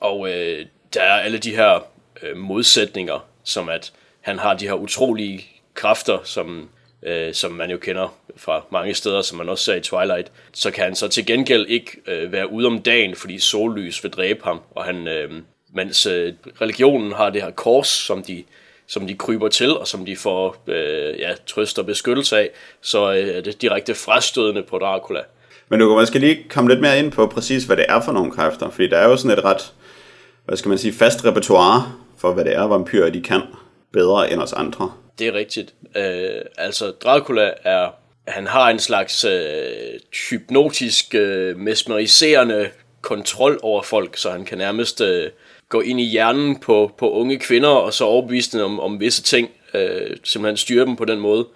Og 0.00 0.28
øh, 0.28 0.66
der 0.94 1.02
er 1.02 1.20
alle 1.20 1.38
de 1.38 1.56
her 1.56 1.86
øh, 2.22 2.36
modsætninger, 2.36 3.26
som 3.44 3.68
at 3.68 3.92
han 4.20 4.38
har 4.38 4.54
de 4.54 4.66
her 4.66 4.74
utrolige 4.74 5.46
kræfter, 5.74 6.18
som, 6.24 6.68
øh, 7.02 7.34
som 7.34 7.52
man 7.52 7.70
jo 7.70 7.76
kender 7.76 8.16
fra 8.36 8.64
mange 8.72 8.94
steder, 8.94 9.22
som 9.22 9.38
man 9.38 9.48
også 9.48 9.64
ser 9.64 9.74
i 9.74 9.80
Twilight, 9.80 10.32
så 10.52 10.70
kan 10.70 10.84
han 10.84 10.94
så 10.94 11.08
til 11.08 11.26
gengæld 11.26 11.66
ikke 11.68 11.90
øh, 12.06 12.32
være 12.32 12.52
ude 12.52 12.66
om 12.66 12.82
dagen, 12.82 13.14
fordi 13.14 13.38
sollys 13.38 14.04
vil 14.04 14.12
dræbe 14.12 14.40
ham, 14.44 14.60
og 14.70 14.84
han, 14.84 15.08
øh, 15.08 15.32
mens 15.74 16.06
øh, 16.06 16.32
religionen 16.60 17.12
har 17.12 17.30
det 17.30 17.42
her 17.42 17.50
kors, 17.50 17.88
som 17.88 18.22
de 18.22 18.44
som 18.86 19.06
de 19.06 19.14
kryber 19.14 19.48
til, 19.48 19.76
og 19.76 19.88
som 19.88 20.04
de 20.04 20.16
får 20.16 20.56
øh, 20.66 21.20
ja, 21.20 21.34
trøst 21.46 21.78
og 21.78 21.86
beskyttelse 21.86 22.38
af, 22.38 22.50
så 22.80 23.12
øh, 23.12 23.28
er 23.28 23.40
det 23.40 23.62
direkte 23.62 23.94
frastødende 23.94 24.62
på 24.62 24.78
Dracula. 24.78 25.20
Men 25.68 25.80
du 25.80 25.88
kan 25.88 25.96
måske 25.96 26.18
lige 26.18 26.44
komme 26.50 26.70
lidt 26.70 26.80
mere 26.80 26.98
ind 26.98 27.12
på 27.12 27.26
præcis, 27.26 27.64
hvad 27.64 27.76
det 27.76 27.84
er 27.88 28.00
for 28.00 28.12
nogle 28.12 28.32
kræfter, 28.32 28.70
fordi 28.70 28.88
der 28.88 28.98
er 28.98 29.08
jo 29.08 29.16
sådan 29.16 29.38
et 29.38 29.44
ret, 29.44 29.72
hvad 30.44 30.56
skal 30.56 30.68
man 30.68 30.78
sige, 30.78 30.92
fast 30.92 31.24
repertoire 31.24 31.92
for, 32.18 32.32
hvad 32.32 32.44
det 32.44 32.54
er, 32.54 32.62
vampyrer 32.62 33.10
de 33.10 33.22
kan 33.22 33.40
bedre 33.92 34.32
end 34.32 34.40
os 34.40 34.52
andre. 34.52 34.92
Det 35.18 35.26
er 35.26 35.32
rigtigt. 35.32 35.74
Øh, 35.96 36.42
altså, 36.58 36.90
Dracula 36.90 37.52
er, 37.64 37.90
han 38.28 38.46
har 38.46 38.70
en 38.70 38.78
slags 38.78 39.24
øh, 39.24 40.00
hypnotisk, 40.30 41.14
øh, 41.14 41.56
mesmeriserende 41.56 42.70
kontrol 43.00 43.60
over 43.62 43.82
folk, 43.82 44.16
så 44.16 44.30
han 44.30 44.44
kan 44.44 44.58
nærmest 44.58 45.00
øh, 45.00 45.30
gå 45.68 45.80
ind 45.80 46.00
i 46.00 46.04
hjernen 46.04 46.60
på, 46.60 46.92
på 46.98 47.10
unge 47.10 47.38
kvinder, 47.38 47.68
og 47.68 47.94
så 47.94 48.04
overbevise 48.04 48.58
dem 48.58 48.64
om, 48.64 48.80
om 48.80 49.00
visse 49.00 49.22
ting, 49.22 49.50
øh, 49.74 50.16
simpelthen 50.24 50.56
styre 50.56 50.84
dem 50.84 50.96
på 50.96 51.04
den 51.04 51.20
måde. 51.20 51.46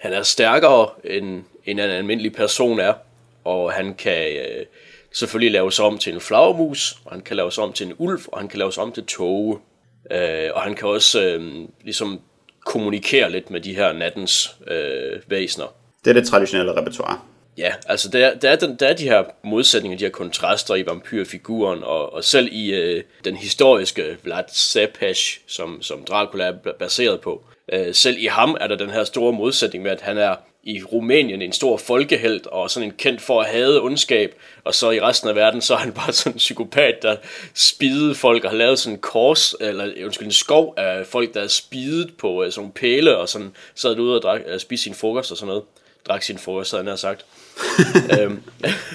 Han 0.00 0.12
er 0.12 0.22
stærkere, 0.22 0.88
end, 1.04 1.42
end 1.64 1.80
en 1.80 1.90
almindelig 1.90 2.32
person 2.32 2.80
er, 2.80 2.92
og 3.44 3.72
han 3.72 3.94
kan 3.94 4.36
øh, 4.36 4.66
selvfølgelig 5.12 5.52
laves 5.52 5.80
om 5.80 5.98
til 5.98 6.14
en 6.14 6.20
flagermus, 6.20 6.96
og 7.04 7.12
han 7.12 7.20
kan 7.20 7.36
laves 7.36 7.58
om 7.58 7.72
til 7.72 7.86
en 7.86 7.94
ulv, 7.98 8.20
og 8.28 8.38
han 8.38 8.48
kan 8.48 8.58
laves 8.58 8.78
om 8.78 8.92
til 8.92 9.06
toge. 9.06 9.58
Øh, 10.10 10.50
og 10.54 10.62
han 10.62 10.74
kan 10.74 10.88
også 10.88 11.24
øh, 11.24 11.68
ligesom 11.84 12.20
kommunikere 12.64 13.30
lidt 13.30 13.50
med 13.50 13.60
de 13.60 13.74
her 13.74 13.92
nattens 13.92 14.56
øh, 14.66 15.20
væsener. 15.26 15.66
Det 16.04 16.10
er 16.10 16.14
det 16.14 16.26
traditionelle 16.26 16.80
repertoire. 16.80 17.18
Ja, 17.58 17.72
altså 17.86 18.08
der, 18.08 18.34
der, 18.34 18.50
er 18.50 18.56
den, 18.56 18.76
der 18.76 18.88
er 18.88 18.94
de 18.94 19.04
her 19.04 19.24
modsætninger, 19.42 19.98
de 19.98 20.04
her 20.04 20.10
kontraster 20.10 20.74
i 20.74 20.86
vampyrfiguren, 20.86 21.82
og, 21.82 22.12
og 22.12 22.24
selv 22.24 22.48
i 22.52 22.74
øh, 22.74 23.02
den 23.24 23.36
historiske 23.36 24.16
Vlad 24.22 24.44
Zepes, 24.52 25.40
som, 25.46 25.82
som 25.82 26.04
Dracula 26.04 26.44
er 26.44 26.52
baseret 26.78 27.20
på, 27.20 27.42
øh, 27.72 27.94
selv 27.94 28.18
i 28.18 28.26
ham 28.26 28.56
er 28.60 28.66
der 28.66 28.76
den 28.76 28.90
her 28.90 29.04
store 29.04 29.32
modsætning 29.32 29.84
med, 29.84 29.90
at 29.90 30.00
han 30.00 30.18
er 30.18 30.36
i 30.62 30.82
Rumænien 30.82 31.42
en 31.42 31.52
stor 31.52 31.76
folkehelt, 31.76 32.46
og 32.46 32.70
sådan 32.70 32.88
en 32.88 32.94
kendt 32.98 33.20
for 33.20 33.40
at 33.40 33.50
hade 33.50 33.82
ondskab, 33.82 34.34
og 34.64 34.74
så 34.74 34.90
i 34.90 35.00
resten 35.00 35.28
af 35.28 35.34
verden, 35.34 35.60
så 35.60 35.74
er 35.74 35.78
han 35.78 35.92
bare 35.92 36.12
sådan 36.12 36.32
en 36.32 36.38
psykopat, 36.38 37.02
der 37.02 37.16
spidede 37.54 38.14
folk, 38.14 38.44
og 38.44 38.50
har 38.50 38.56
lavet 38.56 38.78
sådan 38.78 38.94
en 38.94 39.00
kors, 39.00 39.54
eller 39.60 40.04
undskyld, 40.04 40.26
en 40.26 40.32
skov 40.32 40.74
af 40.76 41.06
folk, 41.06 41.34
der 41.34 41.40
er 41.40 41.48
spidet 41.48 42.16
på 42.18 42.44
øh, 42.44 42.52
sådan 42.52 42.60
nogle 42.60 42.72
pæle, 42.72 43.16
og 43.16 43.28
sådan 43.28 43.52
sad 43.74 43.98
ude 43.98 44.16
og 44.16 44.22
drak, 44.22 44.40
øh, 44.46 44.60
spiste 44.60 44.84
sin 44.84 44.94
frokost 44.94 45.30
og 45.30 45.36
sådan 45.36 45.48
noget. 45.48 45.62
Drak 46.08 46.22
sin 46.22 46.38
frokost, 46.38 46.72
havde 46.72 46.84
han 46.84 46.98
sagt. 46.98 47.24
øhm, 48.20 48.42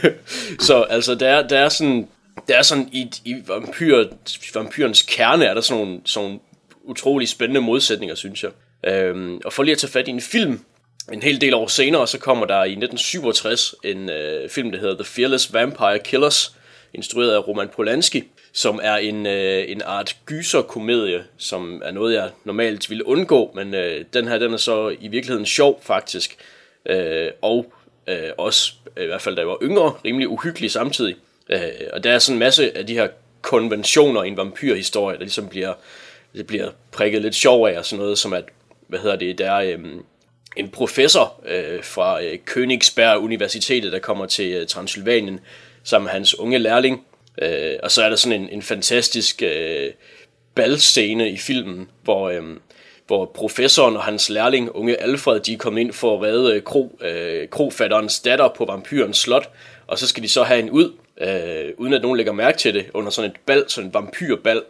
så 0.67 0.81
altså, 0.81 1.15
der 1.15 1.29
er, 1.29 1.47
der 1.47 1.59
er 1.59 1.69
sådan, 1.69 2.07
der 2.47 2.55
er 2.55 2.61
sådan 2.61 2.89
i, 2.91 3.11
i 3.25 3.35
vampyr, 3.47 4.05
vampyrens 4.53 5.01
kerne, 5.01 5.45
er 5.45 5.53
der 5.53 5.61
sådan 5.61 5.83
nogle, 5.83 6.01
sådan 6.05 6.27
nogle 6.27 6.39
utrolig 6.83 7.29
spændende 7.29 7.61
modsætninger, 7.61 8.15
synes 8.15 8.43
jeg. 8.43 8.51
Øhm, 8.83 9.41
og 9.45 9.53
for 9.53 9.63
lige 9.63 9.71
at 9.71 9.77
tage 9.77 9.91
fat 9.91 10.07
i 10.07 10.11
en 10.11 10.21
film, 10.21 10.59
en 11.13 11.21
hel 11.21 11.41
del 11.41 11.53
år 11.53 11.67
senere, 11.67 12.07
så 12.07 12.19
kommer 12.19 12.45
der 12.45 12.63
i 12.63 12.71
1967 12.71 13.75
en 13.83 14.09
øh, 14.09 14.49
film, 14.49 14.71
der 14.71 14.79
hedder 14.79 14.95
The 14.95 15.03
Fearless 15.03 15.53
Vampire 15.53 15.99
Killers, 15.99 16.55
instrueret 16.93 17.31
af 17.31 17.47
Roman 17.47 17.69
Polanski, 17.75 18.23
som 18.53 18.79
er 18.83 18.95
en, 18.95 19.25
øh, 19.25 19.63
en 19.67 19.81
art 19.85 20.17
gyserkomedie, 20.25 21.23
som 21.37 21.81
er 21.85 21.91
noget, 21.91 22.13
jeg 22.13 22.29
normalt 22.45 22.89
ville 22.89 23.07
undgå, 23.07 23.51
men 23.55 23.73
øh, 23.73 24.05
den 24.13 24.27
her, 24.27 24.37
den 24.37 24.53
er 24.53 24.57
så 24.57 24.95
i 24.99 25.07
virkeligheden 25.07 25.45
sjov 25.45 25.81
faktisk, 25.83 26.35
øh, 26.85 27.27
og 27.41 27.73
øh, 28.07 28.29
også, 28.37 28.73
øh, 28.97 29.03
i 29.03 29.07
hvert 29.07 29.21
fald 29.21 29.35
da 29.35 29.41
jeg 29.41 29.47
var 29.47 29.57
yngre, 29.61 29.93
rimelig 30.05 30.27
uhyggelig 30.27 30.71
samtidig. 30.71 31.15
Øh, 31.49 31.59
og 31.93 32.03
der 32.03 32.11
er 32.11 32.19
sådan 32.19 32.35
en 32.35 32.39
masse 32.39 32.77
af 32.77 32.87
de 32.87 32.93
her 32.93 33.07
konventioner 33.41 34.23
i 34.23 34.27
en 34.27 34.37
vampyrhistorie, 34.37 35.17
der 35.17 35.23
ligesom 35.23 35.47
bliver, 35.47 35.73
det 36.33 36.47
bliver 36.47 36.69
prikket 36.91 37.21
lidt 37.21 37.35
sjov 37.35 37.67
af, 37.67 37.77
og 37.77 37.85
sådan 37.85 38.03
noget 38.03 38.17
som 38.17 38.33
at, 38.33 38.43
hvad 38.87 38.99
hedder 38.99 39.15
det, 39.15 39.37
der 39.37 39.51
er 39.51 39.77
øh, 39.77 39.79
en 40.55 40.69
professor 40.69 41.41
øh, 41.45 41.83
fra 41.83 42.23
øh, 42.23 42.37
Königsberg 42.49 43.17
Universitetet, 43.17 43.91
der 43.91 43.99
kommer 43.99 44.25
til 44.25 44.51
øh, 44.51 44.67
Transylvanien, 44.67 45.39
sammen 45.83 46.05
med 46.05 46.11
hans 46.11 46.39
unge 46.39 46.57
lærling. 46.57 47.05
Øh, 47.41 47.75
og 47.83 47.91
så 47.91 48.03
er 48.03 48.09
der 48.09 48.15
sådan 48.15 48.41
en, 48.41 48.49
en 48.49 48.61
fantastisk 48.61 49.41
øh, 49.41 49.91
balscene 50.55 51.29
i 51.29 51.37
filmen, 51.37 51.89
hvor, 52.03 52.29
øh, 52.29 52.43
hvor 53.09 53.25
professoren 53.25 53.95
og 53.95 54.03
hans 54.03 54.29
lærling, 54.29 54.75
unge 54.75 55.01
Alfred, 55.01 55.39
de 55.39 55.53
er 55.53 55.57
kommet 55.57 55.81
ind 55.81 55.93
for 55.93 56.15
at 56.15 56.21
redde 56.21 56.55
øh, 56.55 56.63
kro, 56.63 56.97
øh, 57.01 57.49
krofatterens 57.49 58.19
datter 58.19 58.47
på 58.47 58.65
vampyrens 58.65 59.17
slot, 59.17 59.49
og 59.87 59.99
så 59.99 60.07
skal 60.07 60.23
de 60.23 60.29
så 60.29 60.43
have 60.43 60.59
en 60.59 60.69
ud, 60.69 60.93
øh, 61.21 61.73
uden 61.77 61.93
at 61.93 62.01
nogen 62.01 62.17
lægger 62.17 62.33
mærke 62.33 62.57
til 62.57 62.73
det, 62.73 62.85
under 62.93 63.11
sådan 63.11 63.31
et 63.31 63.37
bal, 63.45 63.63
sådan 63.67 63.87
en 63.87 63.93
vampyrbal, 63.93 64.61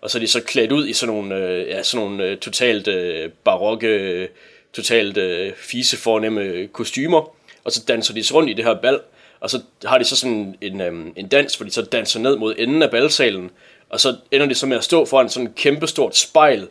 og 0.00 0.10
så 0.10 0.18
er 0.18 0.20
de 0.20 0.26
så 0.26 0.42
klædt 0.42 0.72
ud 0.72 0.86
i 0.86 0.92
sådan 0.92 1.14
nogle, 1.14 1.36
øh, 1.36 1.68
ja, 1.68 1.82
sådan 1.82 2.06
nogle 2.06 2.24
øh, 2.24 2.38
totalt 2.38 2.88
øh, 2.88 3.30
barokke, 3.44 4.28
totalt 4.72 5.16
øh, 5.16 5.52
fisefornemme 5.56 6.66
kostymer, 6.66 7.34
og 7.64 7.72
så 7.72 7.84
danser 7.88 8.14
de 8.14 8.24
så 8.24 8.34
rundt 8.34 8.50
i 8.50 8.52
det 8.52 8.64
her 8.64 8.74
bal, 8.74 9.00
og 9.40 9.50
så 9.50 9.60
har 9.84 9.98
de 9.98 10.04
så 10.04 10.16
sådan 10.16 10.56
en, 10.60 10.80
øh, 10.80 11.06
en 11.16 11.28
dans, 11.28 11.56
hvor 11.56 11.64
de 11.64 11.70
så 11.70 11.82
danser 11.82 12.20
ned 12.20 12.36
mod 12.36 12.54
enden 12.58 12.82
af 12.82 12.90
balsalen, 12.90 13.50
og 13.90 14.00
så 14.00 14.16
ender 14.30 14.46
de 14.46 14.54
så 14.54 14.66
med 14.66 14.76
at 14.76 14.84
stå 14.84 15.04
foran 15.04 15.28
sådan 15.28 15.48
et 15.48 15.54
kæmpestort 15.54 16.16
spejl, 16.16 16.68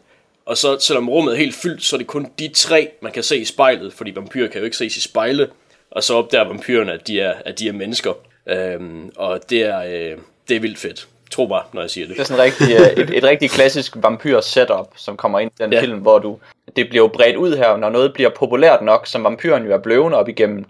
og 0.48 0.58
så 0.58 0.77
selvom 0.80 1.10
rummet 1.10 1.34
er 1.34 1.38
helt 1.38 1.56
fyldt, 1.56 1.84
så 1.84 1.96
er 1.96 1.98
det 1.98 2.08
kun 2.08 2.27
de 2.39 2.50
tre, 2.56 2.89
man 3.01 3.12
kan 3.12 3.24
se 3.24 3.38
i 3.38 3.46
spejlet, 3.46 3.94
fordi 3.94 4.16
vampyrer 4.16 4.48
kan 4.48 4.60
jo 4.60 4.66
ikke 4.66 4.77
ses 4.77 4.98
i 4.98 5.01
spejle. 5.01 5.48
Og 5.92 6.04
så 6.04 6.13
opdager 6.13 6.44
vampyrerne, 6.44 6.94
at 6.94 7.08
de 7.08 7.20
er, 7.20 7.34
at 7.46 7.60
de 7.60 7.68
er 7.68 7.74
mennesker. 7.74 8.13
Øhm, 8.48 9.12
og 9.16 9.39
det 9.50 9.62
er, 9.62 9.80
øh, 9.82 10.18
det 10.50 10.56
er 10.56 10.60
vildt 10.60 10.80
fedt. 10.80 11.08
Tro 11.32 11.48
mig, 11.48 11.62
når 11.74 11.82
jeg 11.82 11.89
siger 11.89 12.08
det. 12.08 12.16
Det 12.16 12.22
er 12.22 12.25
sådan 12.25 12.44
rigtig, 12.44 12.75
øh, 12.75 13.04
et, 13.04 13.18
et 13.18 13.24
rigtig 13.24 13.50
klassisk 13.50 13.94
vampyr 13.96 14.42
setup, 14.42 14.88
som 14.96 15.18
kommer 15.18 15.39
ind 15.39 15.51
i 15.60 15.63
den 15.63 15.74
ja. 15.74 15.82
film, 15.82 16.00
hvor 16.00 16.20
du, 16.20 16.38
det 16.75 16.89
bliver 16.89 17.04
jo 17.04 17.08
bredt 17.08 17.36
ud 17.36 17.58
her, 17.58 17.77
når 17.77 17.89
noget 17.89 18.13
bliver 18.13 18.30
populært 18.30 18.82
nok, 18.82 19.08
som 19.08 19.24
vampyren 19.24 19.66
jo 19.66 19.74
er 19.74 19.77
blevet 19.77 20.13
op 20.13 20.30
igennem 20.30 20.66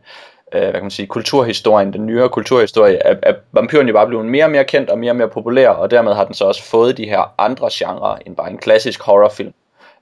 øh, 0.54 0.62
hvad 0.62 0.74
kan 0.74 0.82
man 0.82 0.92
sige, 0.92 1.08
kulturhistorien, 1.08 1.94
den 1.94 2.06
nyere 2.06 2.30
kulturhistorie, 2.30 2.96
er, 2.96 3.16
er 3.24 3.34
vampyren 3.52 3.88
jo 3.88 3.94
bare 3.94 4.08
blevet 4.08 4.26
mere 4.26 4.46
og 4.46 4.52
mere 4.52 4.66
kendt 4.66 4.90
og 4.90 5.00
mere 5.00 5.12
og 5.12 5.16
mere 5.16 5.30
populær, 5.30 5.70
og 5.70 5.92
dermed 5.92 6.14
har 6.14 6.26
den 6.26 6.34
så 6.34 6.46
også 6.46 6.64
fået 6.64 6.98
de 6.98 7.06
her 7.06 7.34
andre 7.38 7.70
genrer 7.72 8.18
end 8.26 8.36
bare 8.36 8.52
en 8.52 8.58
klassisk 8.58 9.02
horrorfilm, 9.02 9.54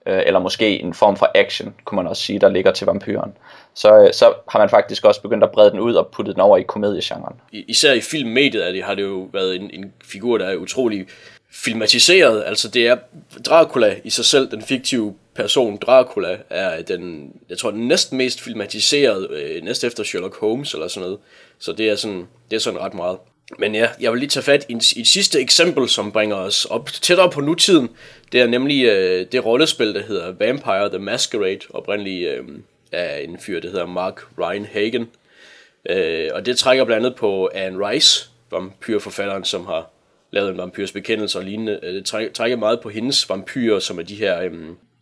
øh, 0.05 0.23
eller 0.25 0.39
måske 0.39 0.81
en 0.81 0.93
form 0.93 1.17
for 1.17 1.31
action, 1.35 1.73
kunne 1.85 1.95
man 1.95 2.07
også 2.07 2.23
sige, 2.23 2.39
der 2.39 2.49
ligger 2.49 2.71
til 2.71 2.85
vampyren. 2.85 3.33
Så, 3.73 4.03
øh, 4.03 4.13
så 4.13 4.33
har 4.49 4.59
man 4.59 4.69
faktisk 4.69 5.05
også 5.05 5.21
begyndt 5.21 5.43
at 5.43 5.51
brede 5.51 5.71
den 5.71 5.79
ud 5.79 5.93
og 5.93 6.07
putte 6.07 6.33
den 6.33 6.41
over 6.41 6.57
i 6.57 6.63
komediegenren. 6.63 7.35
Især 7.51 7.93
i 7.93 8.01
filmmediet 8.01 8.67
er 8.67 8.71
det, 8.71 8.83
har 8.83 8.95
det 8.95 9.03
jo 9.03 9.29
været 9.33 9.55
en, 9.55 9.69
en 9.73 9.93
figur, 10.03 10.37
der 10.37 10.45
er 10.45 10.55
utrolig 10.55 11.07
filmatiseret. 11.51 12.43
Altså 12.45 12.67
det 12.67 12.87
er 12.87 12.97
Dracula 13.45 13.95
i 14.03 14.09
sig 14.09 14.25
selv, 14.25 14.51
den 14.51 14.61
fiktive 14.61 15.15
person 15.35 15.77
Dracula, 15.77 16.37
er 16.49 16.81
den, 16.81 17.31
jeg 17.49 17.57
tror, 17.57 17.71
den 17.71 17.87
næsten 17.87 18.17
mest 18.17 18.41
filmatiseret, 18.41 19.31
øh, 19.31 19.63
næst 19.63 19.83
efter 19.83 20.03
Sherlock 20.03 20.39
Holmes 20.39 20.73
eller 20.73 20.87
sådan 20.87 21.03
noget. 21.03 21.19
Så 21.59 21.71
det 21.71 21.89
er 21.89 21.95
sådan, 21.95 22.27
det 22.49 22.55
er 22.55 22.59
sådan 22.59 22.79
ret 22.79 22.93
meget. 22.93 23.17
Men 23.59 23.75
ja, 23.75 23.89
jeg 23.99 24.11
vil 24.11 24.19
lige 24.19 24.29
tage 24.29 24.43
fat 24.43 24.65
i, 24.69 24.73
et 24.73 25.07
sidste 25.07 25.39
eksempel, 25.39 25.89
som 25.89 26.11
bringer 26.11 26.35
os 26.35 26.65
op 26.65 26.89
tættere 26.89 27.31
på 27.31 27.41
nutiden. 27.41 27.89
Det 28.31 28.41
er 28.41 28.47
nemlig 28.47 28.85
øh, 28.85 29.25
det 29.31 29.45
rollespil, 29.45 29.93
der 29.93 30.03
hedder 30.03 30.31
Vampire 30.31 30.89
the 30.89 30.99
Masquerade, 30.99 31.59
oprindeligt 31.69 32.29
øh, 32.29 32.43
af 32.91 33.25
en 33.27 33.39
fyr, 33.39 33.59
der 33.59 33.69
hedder 33.69 33.85
Mark 33.85 34.21
Ryan 34.39 34.65
Hagen. 34.65 35.07
Øh, 35.89 36.29
og 36.33 36.45
det 36.45 36.57
trækker 36.57 36.83
blandt 36.83 37.05
andet 37.05 37.19
på 37.19 37.49
Anne 37.53 37.87
Rice, 37.87 38.29
vampyrforfatteren, 38.51 39.43
som 39.43 39.65
har 39.65 39.91
lavet 40.31 40.49
en 40.49 40.57
vampyrs 40.57 40.91
bekendelse 40.91 41.39
og 41.39 41.43
lignende. 41.43 41.79
Øh, 41.83 41.93
det 41.93 42.31
trækker 42.33 42.57
meget 42.57 42.79
på 42.79 42.89
hendes 42.89 43.29
vampyrer, 43.29 43.79
som 43.79 43.99
er 43.99 44.03
de 44.03 44.15
her, 44.15 44.41
øh, 44.41 44.51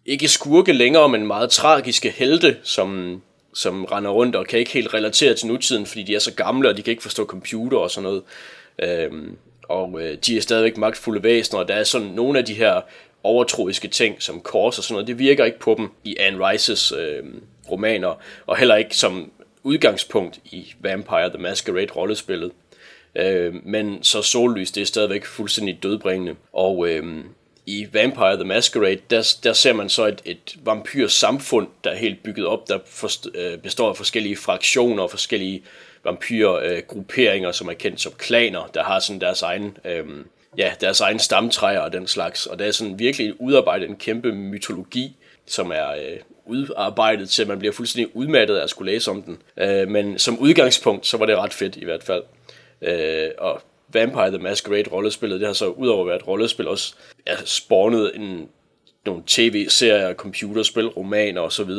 ikke 0.05 0.27
skurke 0.27 0.73
længere, 0.73 1.09
men 1.09 1.27
meget 1.27 1.49
tragiske 1.49 2.09
helte, 2.09 2.57
som, 2.63 3.21
som 3.53 3.85
render 3.85 4.11
rundt 4.11 4.35
og 4.35 4.47
kan 4.47 4.59
ikke 4.59 4.71
helt 4.71 4.93
relatere 4.93 5.33
til 5.33 5.47
nutiden, 5.47 5.85
fordi 5.85 6.03
de 6.03 6.15
er 6.15 6.19
så 6.19 6.33
gamle, 6.33 6.69
og 6.69 6.77
de 6.77 6.81
kan 6.81 6.91
ikke 6.91 7.03
forstå 7.03 7.25
computer 7.25 7.77
og 7.77 7.91
sådan 7.91 8.03
noget. 8.03 8.23
Øhm, 8.79 9.37
og 9.63 10.01
øh, 10.01 10.17
de 10.25 10.37
er 10.37 10.41
stadigvæk 10.41 10.77
magtfulde 10.77 11.23
væsener, 11.23 11.59
og 11.59 11.67
der 11.67 11.73
er 11.73 11.83
sådan 11.83 12.07
nogle 12.07 12.39
af 12.39 12.45
de 12.45 12.53
her 12.53 12.81
overtroiske 13.23 13.87
ting, 13.87 14.21
som 14.21 14.41
kors 14.41 14.77
og 14.77 14.83
sådan 14.83 14.93
noget, 14.93 15.07
det 15.07 15.19
virker 15.19 15.45
ikke 15.45 15.59
på 15.59 15.75
dem 15.77 15.89
i 16.03 16.15
Anne 16.19 16.49
Rices 16.49 16.91
øh, 16.91 17.23
romaner, 17.71 18.21
og 18.45 18.57
heller 18.57 18.75
ikke 18.75 18.97
som 18.97 19.31
udgangspunkt 19.63 20.39
i 20.45 20.73
Vampire 20.79 21.29
the 21.29 21.41
Masquerade 21.41 21.91
rollespillet. 21.95 22.51
Øh, 23.15 23.53
men 23.65 24.03
så 24.03 24.21
sollys, 24.21 24.71
det 24.71 24.81
er 24.81 24.85
stadigvæk 24.85 25.25
fuldstændig 25.25 25.79
dødbringende. 25.83 26.35
Og 26.53 26.89
øh, 26.89 27.23
i 27.65 27.87
Vampire 27.93 28.35
the 28.35 28.43
Masquerade, 28.43 28.99
der, 29.09 29.35
der 29.43 29.53
ser 29.53 29.73
man 29.73 29.89
så 29.89 30.05
et, 30.05 30.21
et 30.25 30.55
vampyrsamfund, 30.63 31.67
der 31.83 31.89
er 31.89 31.95
helt 31.95 32.23
bygget 32.23 32.45
op, 32.45 32.67
der 32.67 32.79
forst, 32.85 33.27
øh, 33.35 33.57
består 33.57 33.89
af 33.89 33.97
forskellige 33.97 34.35
fraktioner 34.35 35.03
og 35.03 35.11
forskellige 35.11 35.63
vampyrgrupperinger, 36.03 37.49
øh, 37.49 37.53
som 37.53 37.67
er 37.67 37.73
kendt 37.73 38.01
som 38.01 38.13
klaner, 38.17 38.69
der 38.73 38.83
har 38.83 38.99
sådan 38.99 39.21
deres 39.21 39.41
egen... 39.41 39.77
Øh, 39.85 40.05
ja, 40.57 40.71
deres 40.81 41.01
egen 41.01 41.19
stamtræer 41.19 41.79
og 41.79 41.93
den 41.93 42.07
slags. 42.07 42.45
Og 42.45 42.59
der 42.59 42.65
er 42.65 42.71
sådan 42.71 42.99
virkelig 42.99 43.41
udarbejdet 43.41 43.89
en 43.89 43.95
kæmpe 43.95 44.31
mytologi, 44.31 45.15
som 45.45 45.71
er 45.71 45.91
øh, 45.91 46.17
udarbejdet 46.45 47.29
til, 47.29 47.41
at 47.41 47.47
man 47.47 47.59
bliver 47.59 47.73
fuldstændig 47.73 48.15
udmattet 48.15 48.55
af 48.57 48.63
at 48.63 48.69
skulle 48.69 48.91
læse 48.91 49.11
om 49.11 49.21
den. 49.21 49.37
Øh, 49.57 49.87
men 49.87 50.19
som 50.19 50.39
udgangspunkt, 50.39 51.07
så 51.07 51.17
var 51.17 51.25
det 51.25 51.37
ret 51.37 51.53
fedt 51.53 51.75
i 51.75 51.85
hvert 51.85 52.03
fald. 52.03 52.23
Øh, 52.81 53.29
og 53.37 53.61
Vampire 53.93 54.29
the 54.29 54.37
Masquerade 54.37 54.89
rollespillet, 54.91 55.39
det 55.39 55.47
har 55.47 55.53
så 55.53 55.67
udover 55.67 56.01
at 56.01 56.07
være 56.07 56.15
et 56.15 56.27
rollespil 56.27 56.67
også 56.67 56.95
er 57.25 57.37
spawnet 57.45 58.11
en, 58.15 58.49
nogle 59.05 59.23
tv-serier, 59.27 60.13
computerspil, 60.13 60.87
romaner 60.87 61.41
osv. 61.41 61.69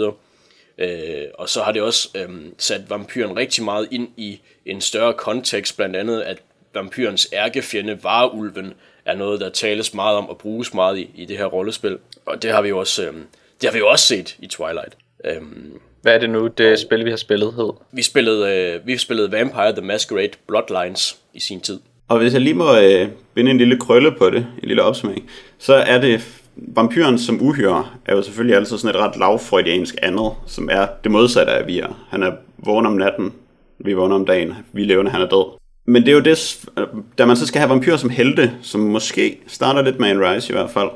Øh, 0.78 1.24
og 1.34 1.48
så 1.48 1.62
har 1.62 1.72
det 1.72 1.82
også 1.82 2.08
øh, 2.14 2.28
sat 2.58 2.90
vampyren 2.90 3.36
rigtig 3.36 3.64
meget 3.64 3.88
ind 3.90 4.08
i 4.16 4.40
en 4.66 4.80
større 4.80 5.12
kontekst, 5.12 5.76
blandt 5.76 5.96
andet 5.96 6.20
at 6.20 6.38
vampyrens 6.74 7.28
ærkefjende, 7.32 8.04
Varulven, 8.04 8.74
er 9.04 9.14
noget, 9.14 9.40
der 9.40 9.48
tales 9.48 9.94
meget 9.94 10.16
om 10.16 10.28
og 10.28 10.38
bruges 10.38 10.74
meget 10.74 10.98
i, 10.98 11.10
i 11.14 11.24
det 11.24 11.38
her 11.38 11.44
rollespil. 11.46 11.98
Og 12.26 12.42
det 12.42 12.50
har 12.50 12.62
vi 12.62 12.68
jo 12.68 12.78
også, 12.78 13.06
øh, 13.06 13.14
det 13.60 13.68
har 13.68 13.72
vi 13.72 13.78
jo 13.78 13.88
også 13.88 14.06
set 14.06 14.36
i 14.38 14.46
Twilight. 14.46 14.96
Øhm, 15.24 15.80
Hvad 16.02 16.14
er 16.14 16.18
det 16.18 16.30
nu, 16.30 16.46
det 16.46 16.78
spil, 16.78 17.04
vi 17.04 17.10
har 17.10 17.16
spillet 17.16 17.54
hed? 17.54 17.72
Vi 17.92 18.02
spillede, 18.02 18.52
øh, 18.56 18.86
vi 18.86 18.98
spillede 18.98 19.32
Vampire 19.32 19.72
the 19.72 19.80
Masquerade 19.80 20.32
Bloodlines 20.46 21.18
i 21.34 21.40
sin 21.40 21.60
tid. 21.60 21.80
Og 22.08 22.18
hvis 22.18 22.32
jeg 22.32 22.40
lige 22.40 22.54
må 22.54 22.76
øh, 22.76 23.08
binde 23.34 23.50
en 23.50 23.58
lille 23.58 23.76
krølle 23.76 24.12
på 24.18 24.30
det, 24.30 24.46
en 24.62 24.68
lille 24.68 24.82
opsummering, 24.82 25.24
så 25.58 25.74
er 25.74 26.00
det 26.00 26.42
vampyren 26.56 27.18
som 27.18 27.42
uhyre 27.42 27.86
er 28.06 28.16
jo 28.16 28.22
selvfølgelig 28.22 28.56
altid 28.56 28.78
sådan 28.78 28.96
et 28.96 29.02
ret 29.02 29.16
lavfreudiansk 29.16 29.94
andet, 30.02 30.32
som 30.46 30.68
er 30.72 30.86
det 31.04 31.12
modsatte 31.12 31.52
af 31.52 31.66
vi 31.66 31.78
er. 31.78 32.06
Han 32.10 32.22
er 32.22 32.32
vågen 32.58 32.86
om 32.86 32.92
natten, 32.92 33.32
vi 33.78 33.90
er 33.90 33.96
vågen 33.96 34.12
om 34.12 34.26
dagen, 34.26 34.54
vi 34.72 34.82
er 34.82 34.86
levende, 34.86 35.10
han 35.10 35.20
er 35.20 35.28
død. 35.28 35.58
Men 35.86 36.02
det 36.02 36.08
er 36.08 36.12
jo 36.12 36.20
det, 36.20 36.66
øh, 36.78 36.86
da 37.18 37.26
man 37.26 37.36
så 37.36 37.46
skal 37.46 37.58
have 37.58 37.70
vampyrer 37.70 37.96
som 37.96 38.10
helte, 38.10 38.52
som 38.62 38.80
måske 38.80 39.38
starter 39.46 39.82
lidt 39.82 40.00
med 40.00 40.10
en 40.10 40.20
Rise 40.20 40.52
i 40.52 40.56
hvert 40.56 40.70
fald, 40.70 40.88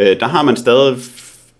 øh, 0.00 0.20
der 0.20 0.26
har 0.26 0.42
man 0.42 0.56
stadig, 0.56 0.96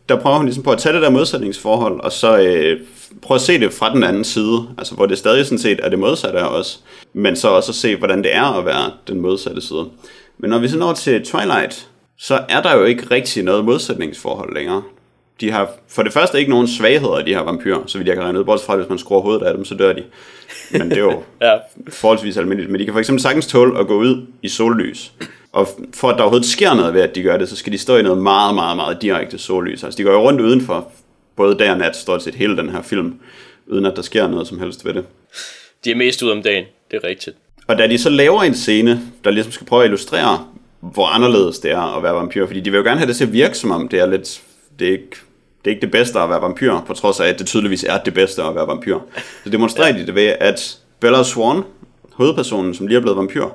der 0.09 0.21
prøver 0.21 0.37
hun 0.37 0.47
ligesom 0.47 0.63
på 0.63 0.71
at 0.71 0.79
tage 0.79 0.93
det 0.93 1.03
der 1.03 1.11
modsætningsforhold, 1.11 2.01
og 2.01 2.13
så 2.13 2.39
øh, 2.39 2.81
prøve 3.23 3.37
at 3.37 3.43
se 3.43 3.61
det 3.61 3.73
fra 3.73 3.95
den 3.95 4.03
anden 4.03 4.25
side, 4.25 4.69
altså 4.79 4.95
hvor 4.95 5.07
det 5.07 5.19
stadig 5.19 5.47
sådan 5.47 5.59
set 5.59 5.81
er 5.83 5.89
det 5.89 5.99
modsatte 5.99 6.37
os, 6.37 6.81
men 7.13 7.37
så 7.37 7.49
også 7.49 7.71
at 7.71 7.77
se, 7.77 7.97
hvordan 7.97 8.23
det 8.23 8.35
er 8.35 8.59
at 8.59 8.67
være 8.67 8.91
den 9.09 9.21
modsatte 9.21 9.61
side. 9.61 9.89
Men 10.39 10.51
når 10.51 10.59
vi 10.59 10.69
så 10.69 10.79
når 10.79 10.93
til 10.93 11.25
Twilight, 11.25 11.89
så 12.19 12.41
er 12.49 12.63
der 12.63 12.77
jo 12.77 12.85
ikke 12.85 13.07
rigtig 13.11 13.43
noget 13.43 13.65
modsætningsforhold 13.65 14.55
længere. 14.55 14.83
De 15.41 15.51
har 15.51 15.71
for 15.89 16.03
det 16.03 16.13
første 16.13 16.39
ikke 16.39 16.51
nogen 16.51 16.69
svagheder, 16.69 17.23
de 17.25 17.35
her 17.35 17.41
vampyrer, 17.41 17.83
så 17.87 17.99
vidt 17.99 18.09
jeg 18.09 18.17
kan 18.17 18.25
regne 18.25 18.39
ud, 18.39 18.45
bortset 18.45 18.67
fra, 18.67 18.73
at 18.73 18.79
hvis 18.79 18.89
man 18.89 18.99
skruer 18.99 19.21
hovedet 19.21 19.43
af 19.43 19.55
dem, 19.55 19.65
så 19.65 19.75
dør 19.75 19.93
de. 19.93 20.03
Men 20.71 20.91
det 20.91 20.93
er 20.93 21.01
jo 21.01 21.23
ja. 21.41 21.55
forholdsvis 21.89 22.37
almindeligt. 22.37 22.71
Men 22.71 22.81
de 22.81 22.85
kan 22.85 22.95
for 22.95 22.99
eksempel 22.99 23.23
sagtens 23.23 23.47
tåle 23.47 23.79
at 23.79 23.87
gå 23.87 23.95
ud 23.95 24.27
i 24.43 24.49
sollys. 24.49 25.13
Og 25.53 25.69
for 25.95 26.09
at 26.09 26.17
der 26.17 26.23
overhovedet 26.23 26.49
sker 26.49 26.75
noget 26.75 26.95
ved, 26.95 27.01
at 27.01 27.15
de 27.15 27.23
gør 27.23 27.37
det, 27.37 27.49
så 27.49 27.57
skal 27.57 27.73
de 27.73 27.79
stå 27.79 27.97
i 27.97 28.03
noget 28.03 28.23
meget, 28.23 28.55
meget, 28.55 28.77
meget 28.77 29.03
direkte 29.03 29.39
sollys. 29.39 29.85
Altså 29.85 29.99
de 29.99 30.03
går 30.03 30.13
jo 30.13 30.23
rundt 30.23 30.41
udenfor, 30.41 30.93
både 31.37 31.55
dag 31.55 31.71
og 31.71 31.79
nat, 31.79 31.97
stort 31.97 32.23
set 32.23 32.35
hele 32.35 32.57
den 32.57 32.71
her 32.71 32.83
film, 32.83 33.15
uden 33.67 33.87
at 33.87 33.97
der 33.97 34.03
sker 34.03 34.29
noget 34.29 34.47
som 34.47 34.61
helst 34.61 34.85
ved 34.85 34.95
det. 34.95 35.05
De 35.85 35.91
er 35.91 35.97
mest 35.97 36.23
ud 36.23 36.31
om 36.31 36.43
dagen, 36.43 36.65
det 36.91 37.01
er 37.03 37.09
rigtigt. 37.09 37.37
Og 37.67 37.79
da 37.79 37.87
de 37.87 37.99
så 37.99 38.11
laver 38.11 38.43
en 38.43 38.55
scene, 38.55 39.01
der 39.25 39.31
ligesom 39.31 39.53
skal 39.53 39.67
prøve 39.67 39.83
at 39.83 39.87
illustrere, 39.87 40.47
hvor 40.81 41.07
anderledes 41.07 41.59
det 41.59 41.71
er 41.71 41.97
at 41.97 42.03
være 42.03 42.15
vampyr, 42.15 42.47
fordi 42.47 42.61
de 42.61 42.71
vil 42.71 42.79
jo 42.79 42.85
gerne 42.85 42.99
have 42.99 43.09
det 43.09 43.17
til 43.17 43.25
at 43.25 43.33
virke 43.33 43.59
som 43.59 43.71
om, 43.71 43.89
det 43.89 44.01
er 44.01 44.07
lidt, 44.07 44.43
det 44.79 44.89
er 44.89 44.93
ikke, 44.93 45.17
det 45.65 45.71
er 45.71 45.71
ikke 45.71 45.81
det 45.81 45.91
bedste 45.91 46.21
at 46.21 46.31
være 46.31 46.43
vampyr, 46.43 46.81
på 46.87 46.95
trods 46.95 47.21
af, 47.21 47.29
at 47.29 47.39
det 47.39 47.47
tydeligvis 47.47 47.85
er 47.85 47.99
det 47.99 48.15
bedste 48.15 48.43
at 48.43 48.55
være 48.55 48.67
vampyr. 48.67 48.99
Så 49.45 49.51
demonstrerer 49.51 49.95
ja. 49.95 50.01
de 50.01 50.07
det 50.07 50.15
ved, 50.15 50.35
at 50.41 50.79
Bella 51.01 51.23
Swan, 51.23 51.63
hovedpersonen, 52.13 52.75
som 52.75 52.87
lige 52.87 52.97
er 52.97 53.01
blevet 53.01 53.19
vampyr, 53.19 53.47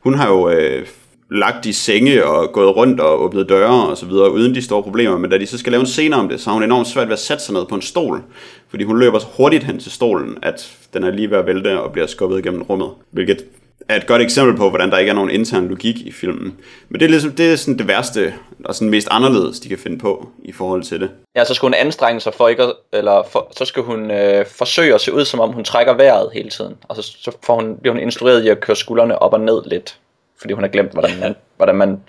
hun 0.00 0.14
har 0.14 0.28
jo 0.28 0.50
øh, 0.50 0.86
lagt 1.30 1.66
i 1.66 1.72
senge 1.72 2.24
og 2.24 2.52
gået 2.52 2.76
rundt 2.76 3.00
og 3.00 3.22
åbnet 3.22 3.48
døre 3.48 3.88
og 3.90 3.96
så 3.96 4.06
videre, 4.06 4.32
uden 4.32 4.54
de 4.54 4.62
store 4.62 4.82
problemer, 4.82 5.18
men 5.18 5.30
da 5.30 5.38
de 5.38 5.46
så 5.46 5.58
skal 5.58 5.72
lave 5.72 5.80
en 5.80 5.86
scene 5.86 6.16
om 6.16 6.28
det, 6.28 6.40
så 6.40 6.50
har 6.50 6.54
hun 6.54 6.62
enormt 6.62 6.88
svært 6.88 7.08
ved 7.08 7.12
at 7.12 7.18
sætte 7.18 7.44
sig 7.44 7.54
ned 7.54 7.66
på 7.66 7.74
en 7.74 7.82
stol, 7.82 8.22
fordi 8.68 8.84
hun 8.84 8.98
løber 8.98 9.18
så 9.18 9.26
hurtigt 9.36 9.64
hen 9.64 9.78
til 9.78 9.92
stolen, 9.92 10.38
at 10.42 10.76
den 10.92 11.04
er 11.04 11.10
lige 11.10 11.30
ved 11.30 11.38
at 11.38 11.46
vælte 11.46 11.80
og 11.80 11.92
bliver 11.92 12.06
skubbet 12.06 12.38
igennem 12.38 12.62
rummet, 12.62 12.90
hvilket 13.10 13.44
er 13.88 13.96
et 13.96 14.06
godt 14.06 14.22
eksempel 14.22 14.56
på, 14.56 14.68
hvordan 14.68 14.90
der 14.90 14.98
ikke 14.98 15.10
er 15.10 15.14
nogen 15.14 15.30
intern 15.30 15.68
logik 15.68 15.96
i 15.96 16.12
filmen. 16.12 16.54
Men 16.88 17.00
det 17.00 17.06
er 17.06 17.10
ligesom 17.10 17.32
det, 17.32 17.52
er 17.52 17.56
sådan 17.56 17.78
det 17.78 17.88
værste 17.88 18.34
og 18.64 18.74
sådan 18.74 18.90
mest 18.90 19.08
anderledes, 19.10 19.60
de 19.60 19.68
kan 19.68 19.78
finde 19.78 19.98
på 19.98 20.28
i 20.44 20.52
forhold 20.52 20.82
til 20.82 21.00
det. 21.00 21.10
Ja, 21.36 21.44
så 21.44 21.54
skal 21.54 21.66
hun 21.66 21.74
anstrenge 21.74 22.20
sig 22.20 22.34
for 22.34 22.48
ikke 22.48 22.62
at, 22.62 22.72
eller 22.92 23.22
for, 23.30 23.52
så 23.56 23.64
skal 23.64 23.82
hun 23.82 24.10
øh, 24.10 24.46
forsøge 24.46 24.94
at 24.94 25.00
se 25.00 25.12
ud, 25.12 25.24
som 25.24 25.40
om 25.40 25.52
hun 25.52 25.64
trækker 25.64 25.94
vejret 25.94 26.30
hele 26.34 26.50
tiden. 26.50 26.74
Og 26.82 26.96
så, 26.96 27.02
så 27.02 27.36
får 27.44 27.54
hun, 27.60 27.76
bliver 27.80 27.94
hun 27.94 28.02
instrueret 28.02 28.44
i 28.44 28.48
at 28.48 28.60
køre 28.60 28.76
skuldrene 28.76 29.22
op 29.22 29.32
og 29.32 29.40
ned 29.40 29.62
lidt, 29.66 29.98
fordi 30.40 30.54
hun 30.54 30.62
har 30.62 30.68
glemt, 30.68 30.92
hvordan 30.92 31.20
man, 31.20 31.34
hvordan 31.56 31.74
man 31.74 32.00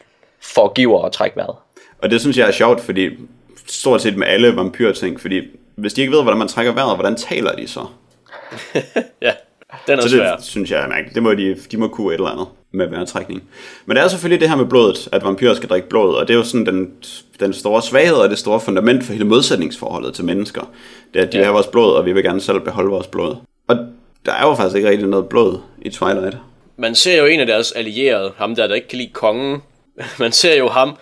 forgiver 0.42 1.06
at 1.06 1.12
trække 1.12 1.38
vejret. 1.38 1.56
Og 2.02 2.10
det 2.10 2.22
synes 2.22 2.38
jeg 2.38 2.48
er 2.48 2.52
sjovt, 2.52 2.82
fordi 2.82 3.10
stort 3.68 4.02
set 4.02 4.18
med 4.18 4.28
alle 4.28 4.56
vampyrting, 4.56 5.22
fordi 5.22 5.42
hvis 5.76 5.94
de 5.94 6.02
ikke 6.02 6.14
ved, 6.14 6.22
hvordan 6.22 6.40
man 6.40 6.48
trækker 6.48 6.74
vejret, 6.74 6.98
hvordan 6.98 7.16
taler 7.16 7.56
de 7.56 7.68
så? 7.68 7.86
ja. 9.22 9.32
Den 9.88 10.00
er 10.00 10.02
så 10.02 10.10
svær. 10.10 10.36
det 10.36 10.46
synes 10.46 10.72
jeg 10.72 10.84
er 10.84 10.88
mærkeligt. 10.88 11.16
Det 11.16 11.24
må 11.24 11.34
de, 11.34 11.56
de 11.72 11.78
må 11.78 11.88
kunne 11.88 12.08
et 12.08 12.14
eller 12.14 12.30
andet 12.30 12.48
med 12.72 12.88
vejrtrækning. 12.88 13.44
Men 13.86 13.98
det 13.98 14.04
er 14.04 14.08
selvfølgelig 14.08 14.42
det 14.42 14.50
her 14.50 14.56
med 14.56 14.66
blodet, 14.66 15.10
at 15.12 15.24
vampyrer 15.24 15.54
skal 15.54 15.70
drikke 15.70 15.90
blod, 15.90 16.16
og 16.16 16.28
det 16.28 16.34
er 16.34 16.38
jo 16.38 16.44
sådan 16.44 16.66
den, 16.66 16.92
den 17.40 17.54
store 17.54 17.82
svaghed 17.82 18.16
og 18.16 18.30
det 18.30 18.38
store 18.38 18.60
fundament 18.60 19.04
for 19.04 19.14
hele 19.14 19.26
modsætningsforholdet 19.26 20.14
til 20.14 20.26
mennesker. 20.26 20.62
Det 21.14 21.22
er, 21.22 21.26
at 21.26 21.34
de 21.34 21.38
ja. 21.38 21.46
har 21.46 21.52
vores 21.52 21.68
blod, 21.68 21.94
og 21.94 22.06
vi 22.06 22.14
vil 22.14 22.24
gerne 22.24 22.42
selv 22.42 22.60
beholde 22.60 22.90
vores 22.90 23.08
blod. 23.08 23.36
Og 23.68 23.78
der 24.26 24.32
er 24.32 24.48
jo 24.48 24.56
faktisk 24.56 24.76
ikke 24.76 24.90
rigtig 24.90 25.08
noget 25.08 25.30
blod 25.30 25.58
i 25.82 25.90
Twilight. 25.90 26.38
Man 26.78 26.96
ser 26.96 27.18
jo 27.18 27.26
en 27.26 27.40
af 27.40 27.46
deres 27.46 27.72
allierede, 27.72 28.34
ham 28.38 28.56
der, 28.56 28.68
der 28.68 28.76
ikke 28.76 28.88
kan 28.88 28.98
lide 28.98 29.14
kongen. 29.14 29.62
Man 30.20 30.32
ser 30.32 30.58
jo 30.58 30.70
ham 30.70 30.98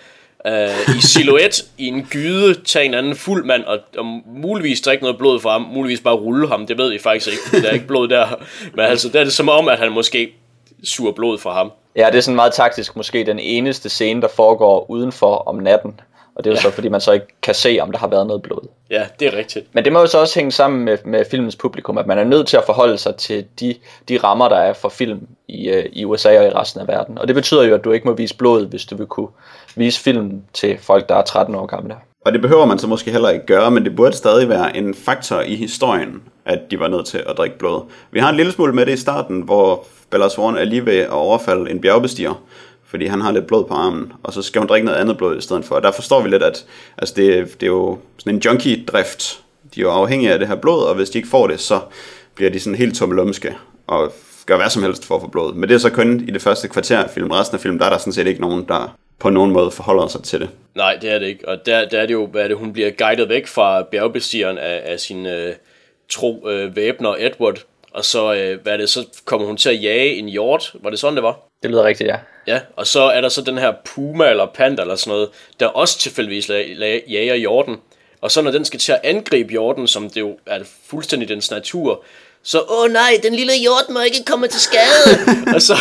øh, 0.48 0.98
i 0.98 1.02
silhuet 1.02 1.66
i 1.78 1.86
en 1.88 2.08
gyde, 2.10 2.62
tage 2.64 2.86
en 2.86 2.94
anden 2.94 3.16
fuld 3.16 3.46
mand 3.46 3.64
og, 3.64 3.80
og 3.98 4.06
muligvis 4.26 4.82
drikke 4.82 5.04
noget 5.04 5.18
blod 5.18 5.40
fra 5.40 5.52
ham, 5.52 5.62
muligvis 5.62 6.02
bare 6.02 6.16
rulle 6.16 6.48
ham, 6.48 6.68
det 6.68 6.78
ved 6.78 6.92
vi 6.92 7.00
faktisk 7.00 7.28
ikke, 7.28 7.64
der 7.64 7.70
er 7.70 7.74
ikke 7.74 7.88
blod 7.88 8.08
der. 8.08 8.28
Men 8.74 8.86
altså, 8.86 9.10
der 9.10 9.20
er 9.20 9.24
det 9.24 9.34
som 9.34 9.50
om, 9.50 9.68
at 9.68 9.80
han 9.80 9.92
måske 9.92 10.34
suger 10.84 11.12
blod 11.12 11.38
fra 11.38 11.54
ham. 11.54 11.72
Ja, 11.96 12.08
det 12.12 12.18
er 12.18 12.22
sådan 12.22 12.36
meget 12.36 12.54
taktisk 12.54 12.96
måske 12.96 13.26
den 13.26 13.40
eneste 13.40 13.90
scene, 13.90 14.22
der 14.22 14.28
foregår 14.28 14.90
udenfor 14.90 15.36
om 15.36 15.56
natten. 15.56 16.00
Og 16.36 16.44
det 16.44 16.50
er 16.50 16.54
jo 16.54 16.56
ja. 16.56 16.62
så, 16.62 16.72
fordi 16.72 16.90
man 16.90 17.02
så 17.02 17.12
ikke 17.12 17.26
kan 17.42 17.54
se, 17.54 17.78
om 17.82 17.92
der 17.92 18.00
har 18.00 18.08
været 18.08 18.28
noget 18.28 18.42
blod. 18.42 18.68
Ja, 18.90 19.06
det 19.20 19.34
er 19.34 19.38
rigtigt. 19.38 19.66
Men 19.74 19.86
det 19.86 19.94
må 19.94 20.00
jo 20.00 20.08
så 20.08 20.20
også 20.20 20.40
hænge 20.40 20.52
sammen 20.52 20.86
med, 20.86 20.98
med 21.06 21.26
filmens 21.32 21.56
publikum, 21.56 21.98
at 21.98 22.08
man 22.08 22.18
er 22.18 22.24
nødt 22.24 22.48
til 22.48 22.58
at 22.58 22.64
forholde 22.66 22.98
sig 22.98 23.16
til 23.16 23.46
de, 23.60 23.76
de 24.10 24.18
rammer, 24.18 24.50
der 24.50 24.56
er 24.56 24.74
for 24.74 24.90
film 24.90 25.28
i, 25.48 25.72
uh, 25.72 25.84
i 25.92 26.06
USA 26.06 26.40
og 26.40 26.46
i 26.46 26.50
resten 26.50 26.82
af 26.82 26.88
verden. 26.88 27.18
Og 27.18 27.28
det 27.28 27.36
betyder 27.36 27.64
jo, 27.64 27.76
at 27.76 27.84
du 27.84 27.92
ikke 27.92 28.08
må 28.08 28.14
vise 28.14 28.38
blod, 28.38 28.66
hvis 28.66 28.86
du 28.86 28.96
vil 28.96 29.08
kunne 29.08 29.28
vise 29.76 30.02
film 30.02 30.42
til 30.54 30.78
folk, 30.82 31.10
der 31.10 31.16
er 31.16 31.22
13 31.24 31.56
år 31.56 31.66
gamle. 31.66 31.96
Og 32.26 32.34
det 32.34 32.42
behøver 32.42 32.66
man 32.66 32.80
så 32.80 32.88
måske 32.88 33.12
heller 33.12 33.30
ikke 33.30 33.46
gøre, 33.46 33.72
men 33.72 33.86
det 33.86 33.96
burde 33.96 34.16
stadig 34.16 34.50
være 34.50 34.78
en 34.78 34.94
faktor 34.94 35.42
i 35.42 35.56
historien, 35.56 36.24
at 36.46 36.60
de 36.72 36.80
var 36.80 36.88
nødt 36.88 37.06
til 37.06 37.18
at 37.18 37.38
drikke 37.38 37.58
blod. 37.58 37.82
Vi 38.12 38.20
har 38.20 38.30
en 38.30 38.36
lille 38.36 38.52
smule 38.52 38.74
med 38.74 38.86
det 38.86 38.94
i 38.94 38.98
starten, 38.98 39.42
hvor 39.42 39.86
Bella 40.10 40.30
Swan 40.30 40.58
er 40.58 40.64
lige 40.64 40.86
ved 40.86 40.98
at 40.98 41.10
overfalde 41.10 41.72
en 41.72 41.82
bjergbestiger, 41.82 42.44
fordi 42.88 43.06
han 43.06 43.22
har 43.22 43.32
lidt 43.32 43.48
blod 43.48 43.66
på 43.66 43.74
armen, 43.74 44.14
og 44.24 44.34
så 44.34 44.42
skal 44.42 44.60
hun 44.60 44.68
drikke 44.68 44.86
noget 44.86 45.00
andet 45.00 45.18
blod 45.18 45.38
i 45.38 45.42
stedet 45.42 45.66
for. 45.66 45.76
Og 45.76 45.84
der 45.84 45.92
forstår 45.92 46.22
vi 46.22 46.30
lidt, 46.30 46.44
at 46.44 46.66
altså 46.98 47.14
det, 47.18 47.54
det 47.62 47.64
er 47.64 47.72
jo 47.72 47.98
sådan 48.18 48.36
en 48.36 48.42
junkie-drift. 48.46 49.40
De 49.76 49.80
er 49.80 49.84
jo 49.84 49.92
afhængige 49.92 50.34
af 50.34 50.40
det 50.40 50.48
her 50.48 50.56
blod, 50.56 50.84
og 50.84 50.96
hvis 50.96 51.10
de 51.10 51.18
ikke 51.18 51.30
får 51.30 51.48
det, 51.48 51.60
så 51.60 51.80
bliver 52.36 52.52
de 52.52 52.60
sådan 52.60 52.78
helt 52.78 52.96
tummelumske 52.96 53.56
og 53.88 54.14
gør 54.46 54.58
hvad 54.58 54.70
som 54.70 54.84
helst 54.84 55.06
for 55.06 55.16
at 55.16 55.22
få 55.22 55.28
blod. 55.28 55.54
Men 55.54 55.70
det 55.70 55.76
er 55.76 55.80
så 55.80 55.90
kun 55.90 56.26
i 56.28 56.32
det 56.32 56.42
første 56.42 56.68
kvarter 56.68 57.04
af 57.04 57.10
filmen. 57.10 57.34
Resten 57.34 57.56
af 57.56 57.62
filmen, 57.62 57.80
der 57.80 57.86
er 57.86 57.90
der 57.90 57.98
sådan 57.98 58.14
set 58.14 58.28
ikke 58.28 58.42
nogen, 58.42 58.66
der 58.68 58.98
på 59.20 59.30
nogen 59.30 59.52
måde 59.52 59.72
forholder 59.72 60.08
sig 60.08 60.24
til 60.24 60.40
det. 60.40 60.50
Nej, 60.76 60.98
det 61.02 61.12
er 61.12 61.20
det 61.20 61.28
ikke. 61.28 61.48
Og 61.48 61.66
der, 61.66 61.88
der 61.90 62.00
er 62.00 62.06
det 62.06 62.14
jo, 62.14 62.26
hvad 62.26 62.44
er 62.44 62.48
det, 62.48 62.58
hun 62.58 62.74
bliver 62.74 62.92
guidet 62.98 63.30
væk 63.30 63.48
fra 63.48 63.84
bjergbestigeren 63.84 64.58
af, 64.58 64.82
af 64.86 65.00
sin 65.00 65.26
øh, 65.26 65.54
tro 66.10 66.50
øh, 66.50 66.76
væbner 66.76 67.16
Edward, 67.20 67.66
og 67.94 68.06
så, 68.06 68.34
øh, 68.34 68.62
hvad 68.64 68.74
er 68.74 68.78
det, 68.78 68.90
så 68.90 69.08
kommer 69.26 69.48
hun 69.48 69.58
til 69.58 69.70
at 69.70 69.84
jage 69.84 70.16
en 70.16 70.30
hjort. 70.30 70.76
Var 70.84 70.90
det 70.90 71.00
sådan, 71.00 71.16
det 71.16 71.24
var? 71.24 71.40
Det 71.66 71.72
lyder 71.72 71.84
rigtigt, 71.84 72.08
ja. 72.08 72.18
Ja, 72.48 72.60
og 72.76 72.88
så 72.88 73.02
er 73.02 73.22
der 73.22 73.30
så 73.30 73.42
den 73.42 73.58
her 73.58 73.74
puma 73.86 74.30
eller 74.30 74.46
panda 74.46 74.82
eller 74.82 74.96
sådan 74.96 75.12
noget, 75.12 75.30
der 75.60 75.68
også 75.68 76.00
tilfældigvis 76.00 76.50
jager 77.10 77.36
hjorten. 77.36 77.78
Og 78.22 78.32
så 78.32 78.42
når 78.42 78.52
den 78.52 78.66
skal 78.66 78.80
til 78.80 78.92
at 78.92 79.00
angribe 79.04 79.52
hjorten, 79.52 79.88
som 79.88 80.10
det 80.10 80.20
jo 80.20 80.38
er 80.46 80.60
fuldstændig 80.90 81.30
dens 81.30 81.52
natur, 81.52 82.04
så, 82.44 82.62
åh 82.70 82.92
nej, 82.92 83.20
den 83.24 83.36
lille 83.36 83.54
hjort 83.62 83.90
må 83.90 84.00
ikke 84.02 84.24
komme 84.26 84.48
til 84.48 84.62
skade. 84.62 85.18
og 85.56 85.62
så, 85.62 85.76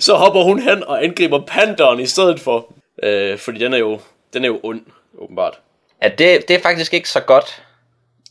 så 0.00 0.14
hopper 0.14 0.42
hun 0.42 0.60
hen 0.60 0.84
og 0.84 1.04
angriber 1.04 1.40
pandaen 1.46 2.00
i 2.00 2.06
stedet 2.06 2.40
for. 2.40 2.74
Øh, 3.02 3.38
fordi 3.38 3.58
den 3.58 3.74
er 3.74 3.78
jo, 3.78 4.00
den 4.32 4.44
er 4.44 4.48
jo 4.48 4.60
ond, 4.62 4.80
åbenbart. 5.18 5.58
Ja, 6.02 6.08
det, 6.08 6.48
det 6.48 6.56
er 6.56 6.62
faktisk 6.62 6.94
ikke 6.94 7.10
så 7.10 7.20
godt 7.20 7.62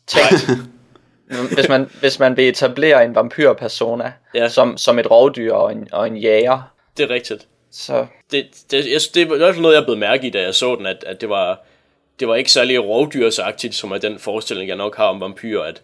tænkt. 0.08 0.50
hvis, 1.56 1.70
man, 1.70 1.90
hvis 2.00 2.20
man 2.20 2.38
vil 2.38 2.50
etablere 2.50 3.06
en 3.06 3.16
vampyrpersona 3.16 4.14
ja. 4.34 4.50
som, 4.50 4.78
som 4.78 5.00
et 5.00 5.12
rovdyr 5.12 5.54
og 5.54 5.72
en, 5.72 5.88
og 5.92 6.08
en 6.08 6.18
jæger. 6.18 6.72
Det 6.98 7.04
er 7.04 7.10
rigtigt. 7.10 7.48
Så. 7.72 8.06
Det, 8.32 8.48
det, 8.72 8.92
jeg, 8.92 9.02
det 9.14 9.30
var 9.30 9.36
i 9.36 9.38
hvert 9.38 9.54
fald 9.54 9.62
noget, 9.62 9.76
jeg 9.76 9.86
blev 9.86 9.98
mærke 9.98 10.28
i, 10.28 10.30
da 10.30 10.42
jeg 10.42 10.56
så 10.56 10.76
den, 10.76 10.86
at, 10.86 11.04
at 11.08 11.22
det 11.22 11.30
var, 11.30 11.66
det 12.20 12.28
var 12.28 12.36
ikke 12.36 12.52
særlig 12.52 12.84
rovdyrsagtigt, 12.84 13.76
som 13.76 13.92
er 13.92 13.98
den 13.98 14.20
forestilling, 14.20 14.70
jeg 14.70 14.78
nok 14.78 14.98
har 14.98 15.06
om 15.06 15.22
vampyrer, 15.22 15.64
at, 15.64 15.82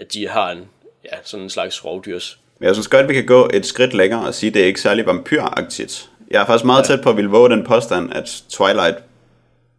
at 0.00 0.12
de 0.12 0.28
har 0.28 0.50
en, 0.50 0.68
ja, 1.04 1.16
sådan 1.24 1.44
en 1.44 1.50
slags 1.50 1.84
rovdyrs. 1.84 2.38
Men 2.58 2.66
jeg 2.66 2.74
synes 2.74 2.88
godt, 2.88 3.08
vi 3.08 3.14
kan 3.14 3.26
gå 3.26 3.50
et 3.54 3.66
skridt 3.66 3.94
længere 3.94 4.26
og 4.26 4.34
sige, 4.34 4.48
at 4.48 4.54
det 4.54 4.62
er 4.62 4.66
ikke 4.66 4.80
særlig 4.80 5.06
vampyragtigt. 5.06 6.10
Jeg 6.30 6.42
er 6.42 6.46
faktisk 6.46 6.64
meget 6.64 6.88
ja. 6.88 6.96
tæt 6.96 7.02
på 7.02 7.10
at 7.10 7.16
ville 7.16 7.30
våge 7.30 7.50
den 7.50 7.64
påstand, 7.64 8.12
at 8.12 8.42
Twilight 8.50 8.96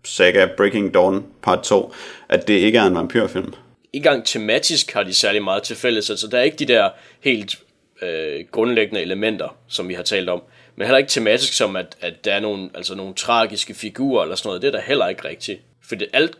Saga 0.03 0.47
Breaking 0.57 0.93
Dawn 0.93 1.25
part 1.41 1.63
2, 1.63 1.93
at 2.29 2.47
det 2.47 2.53
ikke 2.53 2.77
er 2.77 2.83
en 2.83 2.95
vampyrfilm. 2.95 3.53
Ikke 3.93 4.07
engang 4.07 4.25
tematisk 4.25 4.91
har 4.91 5.03
de 5.03 5.13
særlig 5.13 5.43
meget 5.43 5.63
til 5.63 5.75
fælles, 5.75 6.09
altså 6.09 6.27
der 6.27 6.37
er 6.37 6.43
ikke 6.43 6.57
de 6.57 6.65
der 6.65 6.89
helt 7.21 7.55
øh, 8.01 8.45
grundlæggende 8.51 9.01
elementer, 9.01 9.57
som 9.67 9.89
vi 9.89 9.93
har 9.93 10.03
talt 10.03 10.29
om, 10.29 10.41
men 10.77 10.87
heller 10.87 10.97
ikke 10.97 11.09
tematisk 11.09 11.53
som, 11.53 11.75
at, 11.75 11.97
at 12.01 12.25
der 12.25 12.33
er 12.33 12.39
nogle, 12.39 12.69
altså 12.75 12.95
nogle 12.95 13.13
tragiske 13.13 13.73
figurer 13.73 14.23
eller 14.23 14.35
sådan 14.35 14.49
noget, 14.49 14.61
det 14.61 14.67
er 14.67 14.71
der 14.71 14.81
heller 14.81 15.07
ikke 15.07 15.27
rigtigt. 15.27 15.61
For 15.89 15.95
det, 15.95 16.07
alt 16.13 16.37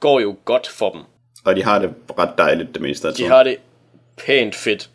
går 0.00 0.20
jo 0.20 0.36
godt 0.44 0.66
for 0.66 0.90
dem. 0.90 1.00
Og 1.44 1.56
de 1.56 1.62
har 1.62 1.78
det 1.78 1.90
ret 2.18 2.38
dejligt 2.38 2.74
det 2.74 2.82
meste 2.82 3.08
af 3.08 3.14
tiden. 3.14 3.30
De 3.30 3.36
har 3.36 3.42
det 3.42 3.56
pænt 4.26 4.54
fedt. 4.54 4.90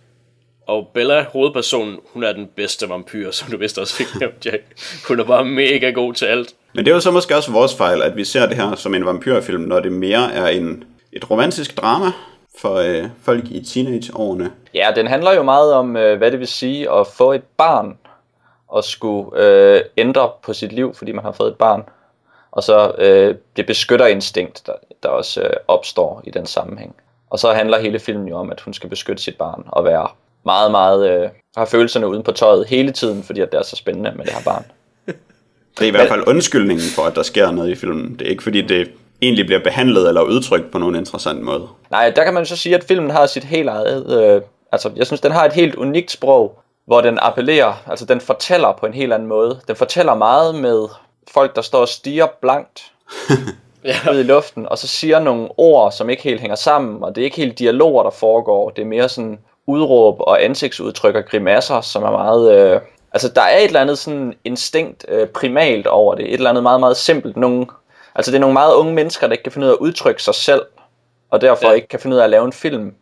Og 0.67 0.91
Bella, 0.93 1.23
hovedpersonen, 1.23 1.97
hun 2.13 2.23
er 2.23 2.34
den 2.34 2.47
bedste 2.56 2.89
vampyr, 2.89 3.32
som 3.32 3.52
du 3.52 3.58
vist 3.58 3.78
også 3.78 3.95
fik 3.95 4.08
nævnt, 4.19 4.45
Jack. 4.45 4.63
Hun 5.08 5.19
er 5.19 5.23
bare 5.23 5.45
mega 5.45 5.89
god 5.89 6.13
til 6.13 6.25
alt. 6.25 6.54
Men 6.75 6.86
det 6.86 6.91
er 6.91 6.95
jo 6.95 7.02
så 7.02 7.12
måske 7.12 7.36
også 7.36 7.52
vores 7.52 7.75
fejl, 7.75 8.02
at 8.02 8.15
vi 8.15 8.23
ser 8.23 8.45
det 8.45 8.56
her 8.56 8.75
som 8.75 8.95
en 8.95 9.06
vampyrfilm, 9.06 9.62
når 9.62 9.80
det 9.80 9.91
mere 9.91 10.34
er 10.34 10.47
en, 10.47 10.84
et 11.13 11.32
romantisk 11.32 11.78
drama 11.78 12.12
for 12.62 12.75
øh, 12.75 13.10
folk 13.23 13.43
i 13.52 13.63
teenageårene. 13.65 14.52
Ja, 14.73 14.91
den 14.95 15.08
handler 15.08 15.34
jo 15.34 15.43
meget 15.43 15.73
om, 15.73 15.97
øh, 15.97 16.17
hvad 16.17 16.32
det 16.32 16.39
vil 16.39 16.47
sige 16.47 16.91
at 16.91 17.08
få 17.08 17.34
et 17.34 17.43
barn 17.58 17.97
og 18.69 18.84
skulle 18.84 19.29
øh, 19.36 19.82
ændre 19.97 20.29
på 20.43 20.53
sit 20.53 20.71
liv, 20.71 20.93
fordi 20.93 21.12
man 21.12 21.23
har 21.23 21.32
fået 21.32 21.51
et 21.51 21.58
barn. 21.58 21.84
Og 22.51 22.63
så 22.63 22.91
øh, 22.97 23.36
det 23.55 23.65
beskytterinstinkt, 23.65 24.62
der, 24.65 24.73
der 25.03 25.10
også 25.10 25.41
øh, 25.41 25.49
opstår 25.67 26.21
i 26.23 26.32
den 26.32 26.45
sammenhæng. 26.45 26.95
Og 27.29 27.39
så 27.39 27.53
handler 27.53 27.79
hele 27.79 27.99
filmen 27.99 28.27
jo 28.27 28.38
om, 28.38 28.51
at 28.51 28.62
hun 28.62 28.73
skal 28.73 28.89
beskytte 28.89 29.23
sit 29.23 29.38
barn 29.38 29.63
og 29.67 29.86
være 29.86 30.08
meget, 30.45 30.71
meget, 30.71 31.10
øh, 31.12 31.29
har 31.58 31.65
følelserne 31.65 32.08
uden 32.08 32.23
på 32.23 32.32
tøjet 32.32 32.67
hele 32.67 32.91
tiden, 32.91 33.23
fordi 33.23 33.41
at 33.41 33.51
det 33.51 33.58
er 33.58 33.63
så 33.63 33.75
spændende 33.75 34.12
med 34.15 34.25
det 34.25 34.34
her 34.34 34.43
barn. 34.45 34.65
Det 35.77 35.86
er 35.86 35.88
i 35.88 35.91
hvert 35.91 36.08
fald 36.08 36.27
undskyldningen 36.27 36.86
for, 36.95 37.03
at 37.03 37.15
der 37.15 37.23
sker 37.23 37.51
noget 37.51 37.69
i 37.69 37.75
filmen. 37.75 38.15
Det 38.19 38.27
er 38.27 38.29
ikke 38.29 38.43
fordi, 38.43 38.62
det 38.62 38.91
egentlig 39.21 39.45
bliver 39.45 39.63
behandlet 39.63 40.08
eller 40.08 40.21
udtrykt 40.21 40.71
på 40.71 40.77
nogen 40.77 40.95
interessant 40.95 41.41
måde. 41.41 41.67
Nej, 41.91 42.10
der 42.10 42.23
kan 42.23 42.34
man 42.34 42.45
så 42.45 42.55
sige, 42.55 42.75
at 42.75 42.84
filmen 42.84 43.12
har 43.12 43.25
sit 43.25 43.43
helt 43.43 43.69
eget... 43.69 44.23
Øh, 44.23 44.41
altså, 44.71 44.91
jeg 44.95 45.05
synes, 45.05 45.21
den 45.21 45.32
har 45.32 45.45
et 45.45 45.53
helt 45.53 45.75
unikt 45.75 46.12
sprog, 46.12 46.60
hvor 46.89 47.02
den 47.02 47.19
appellerer, 47.21 47.73
altså 47.88 48.06
den 48.06 48.21
fortæller 48.21 48.71
på 48.71 48.86
en 48.86 48.93
helt 48.93 49.13
anden 49.13 49.28
måde. 49.28 49.60
Den 49.67 49.75
fortæller 49.75 50.15
meget 50.15 50.56
med 50.56 50.88
folk, 51.32 51.56
der 51.56 51.62
står 51.62 51.80
og 51.80 51.88
stiger 51.88 52.28
blankt 52.41 52.91
ja. 53.86 53.95
ud 54.12 54.19
i 54.19 54.23
luften, 54.23 54.69
og 54.69 54.78
så 54.78 54.88
siger 54.88 55.19
nogle 55.19 55.49
ord, 55.58 55.91
som 55.91 56.10
ikke 56.10 56.23
helt 56.23 56.41
hænger 56.41 56.56
sammen, 56.56 57.04
og 57.04 57.15
det 57.15 57.21
er 57.21 57.25
ikke 57.25 57.38
helt 57.38 57.60
dialoger, 57.60 58.04
der 58.04 58.10
foregår. 58.10 58.69
Det 58.69 58.82
er 58.82 58.86
mere 58.86 59.10
sådan 59.10 59.39
udråb 59.67 60.15
og 60.19 60.43
ansigtsudtryk 60.43 61.15
og 61.15 61.25
grimasser, 61.25 61.82
som 61.82 62.04
er 62.04 62.12
meget... 62.12 62.54
Øh, 62.54 62.82
altså, 63.13 63.30
der 63.30 63.41
er 63.41 63.58
et 63.58 63.65
eller 63.65 63.82
andet 63.82 63.97
sådan 63.97 64.34
instinkt 64.43 65.06
øh, 65.08 65.28
primalt 65.28 65.88
over 65.88 66.15
det. 66.15 66.25
Et 66.25 66.34
eller 66.34 66.49
andet 66.49 66.63
meget, 66.63 66.80
meget 66.80 66.97
simpelt. 66.97 67.38
Nogle, 67.38 67.65
altså, 68.15 68.32
det 68.32 68.38
er 68.38 68.41
nogle 68.41 68.54
meget 68.54 68.75
unge 68.75 68.93
mennesker, 68.93 69.28
der 69.28 69.32
ikke 69.32 69.43
kan 69.43 69.52
finde 69.52 69.67
ud 69.67 69.71
af 69.71 69.75
at 69.75 69.80
udtrykke 69.82 70.23
sig 70.23 70.36
selv, 70.36 70.62
og 71.30 71.41
derfor 71.41 71.67
ja. 71.67 71.73
ikke 71.73 71.88
kan 71.88 71.99
finde 71.99 72.15
ud 72.15 72.19
af 72.19 72.23
at 72.23 72.30
lave 72.30 72.45
en 72.45 72.54
film. 72.54 72.93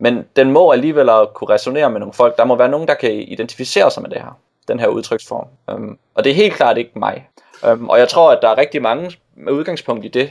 Men 0.00 0.24
den 0.36 0.52
må 0.52 0.70
alligevel 0.70 1.10
kunne 1.34 1.54
resonere 1.54 1.90
med 1.90 2.00
nogle 2.00 2.12
folk. 2.12 2.36
Der 2.36 2.44
må 2.44 2.56
være 2.56 2.68
nogen, 2.68 2.88
der 2.88 2.94
kan 2.94 3.12
identificere 3.12 3.90
sig 3.90 4.02
med 4.02 4.10
det 4.10 4.18
her. 4.18 4.38
Den 4.68 4.80
her 4.80 4.86
udtryksform. 4.86 5.46
Um, 5.74 5.98
og 6.14 6.24
det 6.24 6.30
er 6.30 6.34
helt 6.34 6.54
klart 6.54 6.78
ikke 6.78 6.98
mig. 6.98 7.28
Um, 7.72 7.88
og 7.88 7.98
jeg 7.98 8.08
tror, 8.08 8.32
at 8.32 8.38
der 8.42 8.48
er 8.48 8.58
rigtig 8.58 8.82
mange 8.82 9.16
med 9.36 9.52
udgangspunkt 9.52 10.04
i 10.04 10.08
det, 10.08 10.30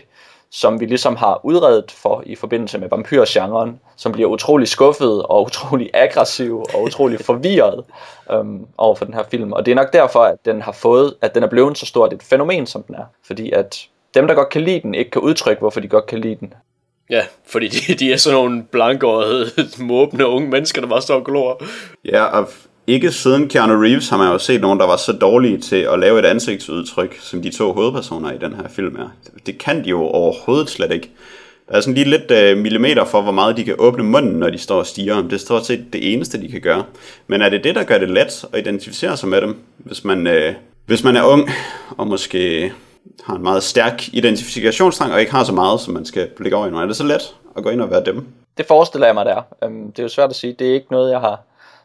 som 0.52 0.80
vi 0.80 0.86
ligesom 0.86 1.16
har 1.16 1.40
udredet 1.44 1.92
for 1.92 2.24
i 2.26 2.36
forbindelse 2.36 2.78
med 2.78 2.90
vampyrgenren, 2.90 3.80
som 3.96 4.12
bliver 4.12 4.30
utrolig 4.30 4.68
skuffet 4.68 5.24
og 5.24 5.44
utrolig 5.46 5.90
aggressiv 5.94 6.66
og 6.74 6.84
utrolig 6.84 7.20
forvirret 7.26 7.84
um, 8.34 8.68
over 8.78 8.96
for 8.96 9.06
den 9.06 9.14
her 9.14 9.24
film. 9.24 9.54
Og 9.54 9.66
det 9.66 9.72
er 9.72 9.76
nok 9.76 9.94
derfor, 9.94 10.20
at 10.20 10.46
den 10.46 10.62
har 10.62 10.72
fået, 10.72 11.16
at 11.22 11.36
den 11.36 11.44
er 11.44 11.48
blevet 11.48 11.78
så 11.78 11.86
stort 11.86 12.14
et 12.14 12.24
fænomen, 12.24 12.68
som 12.68 12.84
den 12.84 12.96
er. 12.96 13.06
Fordi 13.28 13.52
at 13.52 13.88
dem, 14.14 14.28
der 14.28 14.34
godt 14.34 14.50
kan 14.50 14.62
lide 14.62 14.82
den, 14.82 14.96
ikke 14.96 15.12
kan 15.12 15.22
udtrykke, 15.22 15.60
hvorfor 15.60 15.80
de 15.80 15.88
godt 15.88 16.06
kan 16.06 16.20
lide 16.20 16.36
den. 16.36 16.54
Ja, 17.10 17.22
fordi 17.48 17.68
de, 17.68 17.94
de 17.94 18.14
er 18.14 18.18
sådan 18.18 18.36
nogle 18.36 18.64
blankårede, 18.72 19.52
måbne 19.80 20.28
unge 20.28 20.50
mennesker, 20.50 20.82
der 20.82 20.88
bare 20.88 21.02
står 21.02 21.16
og 21.16 21.26
glor. 21.26 21.64
Ja, 22.06 22.24
og 22.24 22.50
ikke 22.88 23.12
siden 23.12 23.48
Keanu 23.48 23.82
Reeves 23.82 24.10
har 24.10 24.18
man 24.18 24.32
jo 24.32 24.38
set 24.38 24.62
nogen, 24.62 24.80
der 24.80 24.86
var 24.86 24.98
så 24.98 25.12
dårlige 25.12 25.58
til 25.58 25.76
at 25.76 26.00
lave 26.00 26.20
et 26.20 26.26
ansigtsudtryk, 26.26 27.18
som 27.20 27.42
de 27.42 27.50
to 27.50 27.74
hovedpersoner 27.74 28.32
i 28.32 28.38
den 28.38 28.54
her 28.54 28.68
film 28.70 28.96
er. 28.96 29.16
Det 29.46 29.58
kan 29.58 29.84
de 29.84 29.90
jo 29.90 30.02
overhovedet 30.02 30.70
slet 30.70 30.92
ikke. 30.92 31.10
Der 31.70 31.76
er 31.76 31.82
sådan 31.82 31.94
lige 31.94 32.10
lidt 32.10 32.32
uh, 32.32 32.62
millimeter 32.62 33.06
for, 33.06 33.22
hvor 33.22 33.32
meget 33.32 33.58
de 33.58 33.64
kan 33.64 33.76
åbne 33.78 34.04
munden, 34.04 34.34
når 34.34 34.50
de 34.50 34.58
står 34.58 34.80
og 34.80 34.86
stiger. 34.86 35.22
Det 35.22 35.34
er 35.34 35.38
stort 35.38 35.66
set 35.66 35.94
det 35.94 36.14
eneste, 36.14 36.42
de 36.42 36.48
kan 36.48 36.62
gøre. 36.62 36.84
Men 37.28 37.42
er 37.42 37.50
det 37.50 37.64
det, 37.64 37.76
der 37.76 37.84
gør 37.84 37.98
det 37.98 38.10
let 38.10 38.46
at 38.54 38.60
identificere 38.60 39.18
sig 39.18 39.30
med 39.30 39.42
dem, 39.42 39.58
hvis 39.78 40.04
man, 40.04 40.28
uh, 40.28 40.54
hvis 40.86 41.04
man 41.04 41.16
er 41.16 41.24
ung 41.24 41.50
og 41.98 42.08
måske 42.08 42.72
har 43.24 43.36
en 43.36 43.44
meget 43.44 43.64
stærk 43.64 44.08
identifikationstrang, 44.14 45.14
og 45.14 45.20
ikke 45.20 45.32
har 45.32 45.44
så 45.44 45.54
meget, 45.54 45.82
som 45.82 45.94
man 45.94 46.06
skal 46.06 46.30
lægge 46.40 46.58
over 46.58 46.68
i 46.68 46.70
noget. 46.70 46.84
Er 46.84 46.88
det 46.88 46.96
så 46.96 47.04
let 47.04 47.36
at 47.58 47.64
gå 47.64 47.70
ind 47.70 47.82
og 47.82 47.92
være 47.92 48.04
dem? 48.06 48.28
Det 48.58 48.66
forestiller 48.66 49.08
jeg 49.08 49.14
mig 49.14 49.26
der. 49.26 49.42
Øhm, 49.64 49.92
det 49.92 50.00
er 50.00 50.04
jo 50.04 50.10
svært 50.10 50.30
at 50.30 50.36
sige. 50.36 50.54
Det 50.60 50.70
er 50.70 50.74
ikke 50.74 50.88
noget, 50.92 51.12
jeg 51.12 51.20
har 51.20 51.42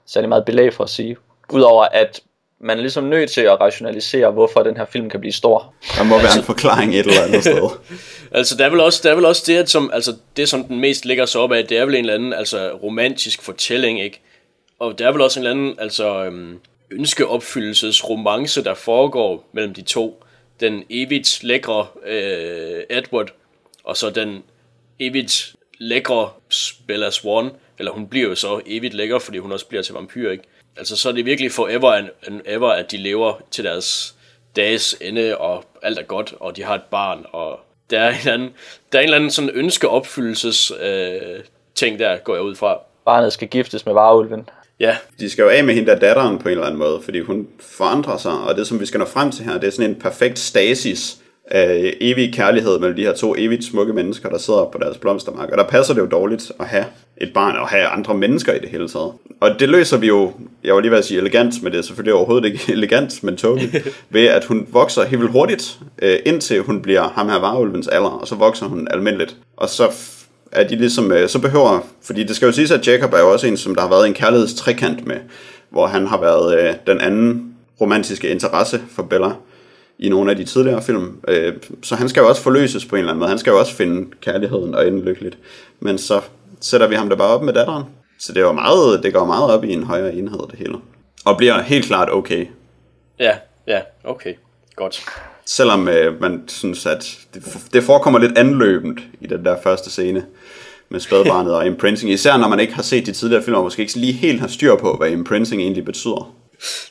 særlig 0.06 0.28
meget 0.28 0.44
belæg 0.44 0.74
for 0.74 0.84
at 0.84 0.90
sige. 0.90 1.16
Udover 1.52 1.84
at 1.92 2.20
man 2.60 2.76
er 2.76 2.80
ligesom 2.80 3.04
nødt 3.04 3.30
til 3.30 3.40
at 3.40 3.60
rationalisere, 3.60 4.30
hvorfor 4.30 4.62
den 4.62 4.76
her 4.76 4.84
film 4.84 5.10
kan 5.10 5.20
blive 5.20 5.32
stor. 5.32 5.72
Der 5.96 6.02
må 6.02 6.18
være 6.18 6.38
en 6.38 6.44
forklaring 6.44 6.94
et 6.94 7.06
eller 7.06 7.22
andet 7.22 7.40
sted. 7.40 7.70
altså, 8.38 8.56
der 8.56 8.64
er 8.64 8.70
vel 8.70 8.80
også, 8.80 9.00
der 9.02 9.10
er 9.10 9.14
vel 9.14 9.24
også 9.24 9.42
det, 9.46 9.56
at 9.56 9.70
som, 9.70 9.90
altså, 9.92 10.16
det, 10.36 10.48
som 10.48 10.64
den 10.64 10.80
mest 10.80 11.04
ligger 11.04 11.26
sig 11.26 11.40
op 11.40 11.52
af, 11.52 11.66
det 11.66 11.78
er 11.78 11.84
vel 11.84 11.94
en 11.94 12.00
eller 12.00 12.14
anden 12.14 12.32
altså, 12.32 12.70
romantisk 12.82 13.42
fortælling, 13.42 14.02
ikke? 14.02 14.20
Og 14.78 14.98
der 14.98 15.08
er 15.08 15.12
vel 15.12 15.20
også 15.20 15.40
en 15.40 15.46
eller 15.46 15.60
anden 15.60 15.76
altså, 15.78 16.24
øhm, 16.24 16.58
ønskeopfyldelsesromance, 16.90 18.64
der 18.64 18.74
foregår 18.74 19.48
mellem 19.52 19.74
de 19.74 19.82
to 19.82 20.23
den 20.60 20.84
evigt 20.90 21.42
lækre 21.42 21.86
øh, 22.06 22.82
Edward, 22.90 23.30
og 23.84 23.96
så 23.96 24.10
den 24.10 24.42
evigt 24.98 25.54
lækre 25.78 26.30
Bella 26.86 27.10
Swan, 27.10 27.50
eller 27.78 27.92
hun 27.92 28.08
bliver 28.08 28.28
jo 28.28 28.34
så 28.34 28.60
evigt 28.66 28.94
lækker, 28.94 29.18
fordi 29.18 29.38
hun 29.38 29.52
også 29.52 29.66
bliver 29.66 29.82
til 29.82 29.94
vampyr, 29.94 30.30
ikke? 30.30 30.44
Altså, 30.76 30.96
så 30.96 31.08
er 31.08 31.12
det 31.12 31.24
virkelig 31.24 31.52
forever 31.52 31.92
and, 31.92 32.08
and 32.26 32.40
ever, 32.46 32.70
at 32.70 32.90
de 32.90 32.96
lever 32.96 33.40
til 33.50 33.64
deres 33.64 34.14
dages 34.56 34.96
ende, 35.00 35.38
og 35.38 35.64
alt 35.82 35.98
er 35.98 36.02
godt, 36.02 36.34
og 36.40 36.56
de 36.56 36.62
har 36.62 36.74
et 36.74 36.82
barn, 36.90 37.26
og 37.32 37.60
der 37.90 38.00
er 38.00 38.10
en 38.10 38.18
eller 38.18 38.32
anden, 38.32 38.54
der 38.92 38.98
er 38.98 39.02
en 39.02 39.06
eller 39.06 39.16
anden 39.16 39.30
sådan 39.30 39.50
ønskeopfyldelses 39.50 40.72
øh, 40.80 41.40
ting 41.74 41.98
der, 41.98 42.16
går 42.16 42.34
jeg 42.34 42.42
ud 42.42 42.54
fra. 42.54 42.80
Barnet 43.04 43.32
skal 43.32 43.48
giftes 43.48 43.86
med 43.86 43.94
varulven. 43.94 44.48
Ja. 44.80 44.96
De 45.20 45.30
skal 45.30 45.42
jo 45.42 45.48
af 45.48 45.64
med 45.64 45.74
hende 45.74 45.90
der 45.90 45.98
datteren 45.98 46.38
på 46.38 46.48
en 46.48 46.52
eller 46.52 46.64
anden 46.64 46.78
måde, 46.78 47.00
fordi 47.04 47.20
hun 47.20 47.46
forandrer 47.60 48.16
sig, 48.16 48.32
og 48.32 48.56
det 48.56 48.66
som 48.66 48.80
vi 48.80 48.86
skal 48.86 48.98
nå 49.00 49.06
frem 49.06 49.30
til 49.30 49.44
her, 49.44 49.58
det 49.58 49.66
er 49.66 49.70
sådan 49.70 49.90
en 49.90 49.96
perfekt 49.96 50.38
stasis 50.38 51.16
af 51.46 51.96
evig 52.00 52.34
kærlighed 52.34 52.78
mellem 52.78 52.96
de 52.96 53.02
her 53.02 53.14
to 53.14 53.34
evigt 53.38 53.64
smukke 53.64 53.92
mennesker, 53.92 54.28
der 54.28 54.38
sidder 54.38 54.68
på 54.72 54.78
deres 54.78 54.98
blomstermark. 54.98 55.50
Og 55.50 55.58
der 55.58 55.64
passer 55.64 55.94
det 55.94 56.00
jo 56.00 56.06
dårligt 56.06 56.52
at 56.60 56.66
have 56.66 56.84
et 57.16 57.32
barn 57.34 57.56
og 57.56 57.68
have 57.68 57.86
andre 57.86 58.14
mennesker 58.14 58.52
i 58.52 58.58
det 58.58 58.68
hele 58.68 58.88
taget. 58.88 59.12
Og 59.40 59.50
det 59.58 59.68
løser 59.68 59.96
vi 59.96 60.06
jo, 60.06 60.32
jeg 60.64 60.74
var 60.74 60.80
lige 60.80 60.90
ved 60.90 60.98
at 60.98 61.04
sige 61.04 61.20
elegant, 61.20 61.62
men 61.62 61.72
det 61.72 61.78
er 61.78 61.82
selvfølgelig 61.82 62.14
overhovedet 62.14 62.44
ikke 62.46 62.60
elegant, 62.76 63.24
men 63.24 63.36
tåbeligt, 63.36 63.76
ved 64.10 64.26
at 64.26 64.44
hun 64.44 64.66
vokser 64.70 65.04
helt 65.04 65.20
vildt 65.20 65.32
hurtigt, 65.32 65.78
øh, 66.02 66.18
indtil 66.26 66.60
hun 66.60 66.82
bliver 66.82 67.08
ham 67.08 67.28
her 67.28 67.38
varulvens 67.38 67.88
alder, 67.88 68.08
og 68.08 68.28
så 68.28 68.34
vokser 68.34 68.66
hun 68.66 68.88
almindeligt. 68.90 69.36
Og 69.56 69.68
så 69.68 69.90
er 70.54 70.64
de 70.68 70.76
ligesom, 70.76 71.12
øh, 71.12 71.28
så 71.28 71.38
behøver, 71.38 71.80
fordi 72.02 72.24
det 72.24 72.36
skal 72.36 72.46
jo 72.46 72.52
siges, 72.52 72.70
at 72.70 72.86
Jacob 72.88 73.12
er 73.12 73.18
jo 73.18 73.32
også 73.32 73.46
en, 73.46 73.56
som 73.56 73.74
der 73.74 73.82
har 73.82 73.88
været 73.88 74.06
en 74.06 74.14
kærlighedstrekant 74.14 75.06
med, 75.06 75.16
hvor 75.70 75.86
han 75.86 76.06
har 76.06 76.20
været 76.20 76.58
øh, 76.58 76.74
den 76.86 77.00
anden 77.00 77.54
romantiske 77.80 78.28
interesse 78.28 78.80
for 78.90 79.02
Bella 79.02 79.30
i 79.98 80.08
nogle 80.08 80.30
af 80.30 80.36
de 80.36 80.44
tidligere 80.44 80.82
film. 80.82 81.20
Øh, 81.28 81.54
så 81.82 81.94
han 81.94 82.08
skal 82.08 82.20
jo 82.20 82.28
også 82.28 82.42
forløses 82.42 82.84
på 82.84 82.96
en 82.96 83.00
eller 83.00 83.12
anden 83.12 83.20
måde. 83.20 83.28
Han 83.28 83.38
skal 83.38 83.50
jo 83.50 83.58
også 83.58 83.74
finde 83.74 84.10
kærligheden 84.20 84.74
og 84.74 84.86
ende 84.86 85.04
lykkeligt. 85.04 85.38
Men 85.80 85.98
så 85.98 86.20
sætter 86.60 86.86
vi 86.86 86.94
ham 86.94 87.08
da 87.08 87.14
bare 87.14 87.28
op 87.28 87.42
med 87.42 87.52
datteren. 87.52 87.84
Så 88.18 88.32
det, 88.32 88.44
var 88.44 88.52
meget, 88.52 89.02
det 89.02 89.14
går 89.14 89.24
meget 89.24 89.50
op 89.50 89.64
i 89.64 89.72
en 89.72 89.82
højere 89.82 90.14
enhed, 90.14 90.40
det 90.50 90.58
hele. 90.58 90.74
Og 91.24 91.36
bliver 91.36 91.62
helt 91.62 91.84
klart 91.84 92.12
okay. 92.12 92.46
Ja, 93.18 93.36
ja, 93.66 93.80
okay. 94.04 94.34
Godt. 94.76 95.04
Selvom 95.46 95.88
øh, 95.88 96.20
man 96.20 96.42
synes, 96.48 96.86
at 96.86 97.18
det, 97.34 97.42
det 97.72 97.82
forekommer 97.82 98.18
lidt 98.18 98.38
anløbent 98.38 99.00
i 99.20 99.26
den 99.26 99.44
der 99.44 99.56
første 99.62 99.90
scene 99.90 100.26
med 100.88 101.00
spædbarnet 101.00 101.54
og 101.54 101.66
imprinting. 101.66 102.12
Især 102.12 102.36
når 102.36 102.48
man 102.48 102.60
ikke 102.60 102.74
har 102.74 102.82
set 102.82 103.06
de 103.06 103.12
tidligere 103.12 103.42
film, 103.42 103.56
og 103.56 103.62
måske 103.62 103.82
ikke 103.82 103.96
lige 103.96 104.12
helt 104.12 104.40
har 104.40 104.48
styr 104.48 104.76
på, 104.76 104.96
hvad 104.96 105.10
imprinting 105.10 105.62
egentlig 105.62 105.84
betyder. 105.84 106.34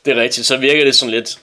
Det 0.04 0.16
er 0.16 0.22
rigtigt, 0.22 0.46
så 0.46 0.56
virker 0.56 0.84
det 0.84 0.94
sådan 0.94 1.14
lidt, 1.14 1.40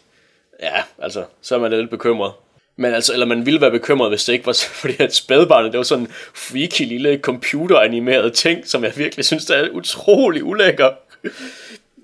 ja, 0.61 0.81
altså, 0.99 1.23
så 1.41 1.55
er 1.55 1.59
man 1.59 1.71
lidt 1.71 1.89
bekymret. 1.89 2.31
Men 2.77 2.93
altså, 2.93 3.13
eller 3.13 3.25
man 3.25 3.45
ville 3.45 3.61
være 3.61 3.71
bekymret, 3.71 4.11
hvis 4.11 4.23
det 4.23 4.33
ikke 4.33 4.45
var 4.45 4.57
fordi 4.81 4.95
at 4.99 5.15
spædbarnet, 5.15 5.71
det 5.71 5.77
var 5.77 5.83
sådan 5.83 6.03
en 6.03 6.11
freaky 6.33 6.87
lille 6.87 7.19
computeranimeret 7.21 8.33
ting, 8.33 8.67
som 8.67 8.83
jeg 8.83 8.93
virkelig 8.95 9.25
synes, 9.25 9.45
der 9.45 9.55
er 9.55 9.69
utrolig 9.69 10.43
ulækker. 10.43 10.89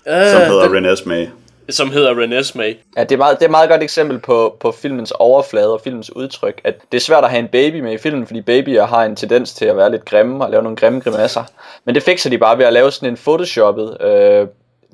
Som 0.05 0.41
hedder 0.41 0.67
den, 0.67 0.75
Renes 0.75 1.05
May. 1.05 1.27
Som 1.69 1.91
hedder 1.91 2.21
Renes 2.21 2.55
May. 2.55 2.77
Ja, 2.97 3.03
det 3.03 3.11
er, 3.11 3.17
meget, 3.17 3.39
det 3.39 3.41
er 3.41 3.47
et 3.47 3.51
meget 3.51 3.69
godt 3.69 3.83
eksempel 3.83 4.19
på, 4.19 4.57
på 4.59 4.71
filmens 4.71 5.11
overflade 5.11 5.73
og 5.73 5.81
filmens 5.83 6.15
udtryk, 6.15 6.61
at 6.63 6.75
det 6.91 6.97
er 6.97 7.01
svært 7.01 7.23
at 7.23 7.29
have 7.29 7.39
en 7.39 7.47
baby 7.47 7.79
med 7.79 7.93
i 7.93 7.97
filmen, 7.97 8.27
fordi 8.27 8.41
babyer 8.41 8.85
har 8.85 9.03
en 9.03 9.15
tendens 9.15 9.53
til 9.53 9.65
at 9.65 9.77
være 9.77 9.91
lidt 9.91 10.05
grimme 10.05 10.45
og 10.45 10.51
lave 10.51 10.63
nogle 10.63 10.77
grimme 10.77 10.99
grimasser. 10.99 11.43
Men 11.85 11.95
det 11.95 12.03
fikser 12.03 12.29
de 12.29 12.37
bare 12.37 12.57
ved 12.57 12.65
at 12.65 12.73
lave 12.73 12.91
sådan 12.91 13.09
en 13.09 13.17
photoshoppet 13.17 14.01
øh, 14.01 14.47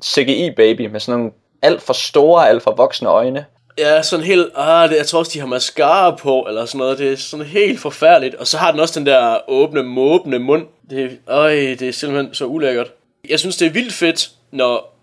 CGI-baby 0.04 0.86
med 0.86 1.00
sådan 1.00 1.18
nogle 1.18 1.32
alt 1.62 1.82
for 1.82 1.92
store, 1.92 2.48
alt 2.48 2.62
for 2.62 2.74
voksne 2.74 3.08
øjne. 3.08 3.44
Ja, 3.78 4.02
sådan 4.02 4.24
helt, 4.24 4.50
ah, 4.56 4.90
det, 4.90 4.96
jeg 4.96 5.06
tror 5.06 5.18
også, 5.18 5.30
de 5.34 5.40
har 5.40 5.46
mascara 5.46 6.10
på, 6.16 6.44
eller 6.48 6.64
sådan 6.64 6.78
noget, 6.78 6.98
det 6.98 7.12
er 7.12 7.16
sådan 7.16 7.46
helt 7.46 7.80
forfærdeligt. 7.80 8.34
Og 8.34 8.46
så 8.46 8.58
har 8.58 8.70
den 8.70 8.80
også 8.80 8.98
den 8.98 9.06
der 9.06 9.38
åbne, 9.48 9.82
måbende 9.82 10.38
mund. 10.38 10.66
Det, 10.90 11.18
øj, 11.26 11.50
det 11.54 11.82
er 11.82 11.92
simpelthen 11.92 12.34
så 12.34 12.44
ulækkert. 12.44 12.92
Jeg 13.28 13.38
synes, 13.38 13.56
det 13.56 13.66
er 13.66 13.70
vildt 13.70 13.92
fedt, 13.92 14.30
når, 14.50 14.93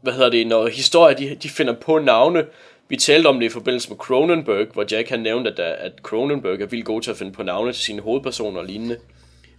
hvad 0.00 0.12
hedder 0.12 0.30
det, 0.30 0.46
når 0.46 0.66
historier, 0.66 1.16
de, 1.16 1.34
de 1.42 1.48
finder 1.48 1.72
på 1.72 1.98
navne. 1.98 2.44
Vi 2.88 2.96
talte 2.96 3.26
om 3.26 3.40
det 3.40 3.46
i 3.46 3.48
forbindelse 3.48 3.88
med 3.88 3.96
Cronenberg, 3.96 4.66
hvor 4.72 4.84
Jack 4.90 5.08
han 5.08 5.20
nævnte, 5.20 5.50
at, 5.50 5.60
at 5.60 5.92
Cronenberg 6.02 6.60
er 6.60 6.66
vildt 6.66 6.84
god 6.84 7.02
til 7.02 7.10
at 7.10 7.16
finde 7.16 7.32
på 7.32 7.42
navne 7.42 7.72
til 7.72 7.82
sine 7.82 8.02
hovedpersoner 8.02 8.60
og 8.60 8.66
lignende. 8.66 8.96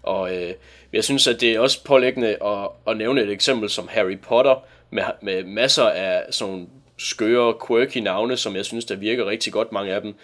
Og 0.03 0.35
øh, 0.35 0.53
jeg 0.93 1.03
synes, 1.03 1.27
at 1.27 1.41
det 1.41 1.51
er 1.51 1.59
også 1.59 1.83
pålæggende 1.83 2.27
at, 2.27 2.67
at 2.87 2.97
nævne 2.97 3.21
et 3.21 3.29
eksempel 3.29 3.69
som 3.69 3.87
Harry 3.87 4.17
Potter, 4.17 4.63
med, 4.89 5.03
med 5.21 5.43
masser 5.43 5.83
af 5.83 6.23
sådan 6.29 6.67
skøre, 6.97 7.53
quirky 7.67 7.97
navne, 7.97 8.37
som 8.37 8.55
jeg 8.55 8.65
synes, 8.65 8.85
der 8.85 8.95
virker 8.95 9.25
rigtig 9.25 9.53
godt, 9.53 9.71
mange 9.71 9.93
af 9.93 10.01
dem. 10.01 10.15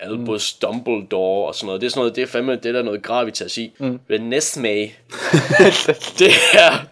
Albus 0.00 0.56
mm. 0.62 0.68
Dumbledore 0.68 1.48
og 1.48 1.54
sådan 1.54 1.66
noget. 1.66 1.80
Det 1.80 1.86
er 1.86 1.90
sådan 1.90 2.00
noget, 2.00 2.16
det 2.16 2.22
er 2.22 2.26
fandme, 2.26 2.56
det 2.56 2.66
er 2.66 2.72
der 2.72 2.82
noget 2.82 3.02
gravitas 3.02 3.58
i. 3.58 3.72
Mm. 3.78 4.00
Renesmee. 4.10 4.82
det 6.18 6.32
er, 6.54 6.86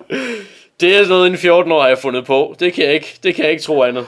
det 0.81 0.97
er 0.97 1.09
noget, 1.09 1.27
en 1.27 1.39
14 1.39 1.73
år 1.73 1.81
har 1.81 1.89
jeg 1.89 1.99
fundet 1.99 2.25
på. 2.25 2.55
Det 2.61 2.73
kan 2.73 2.85
jeg 2.85 2.95
ikke, 2.95 3.19
det 3.23 3.35
kan 3.35 3.45
jeg 3.45 3.53
ikke 3.53 3.63
tro 3.63 3.83
andet. 3.83 4.07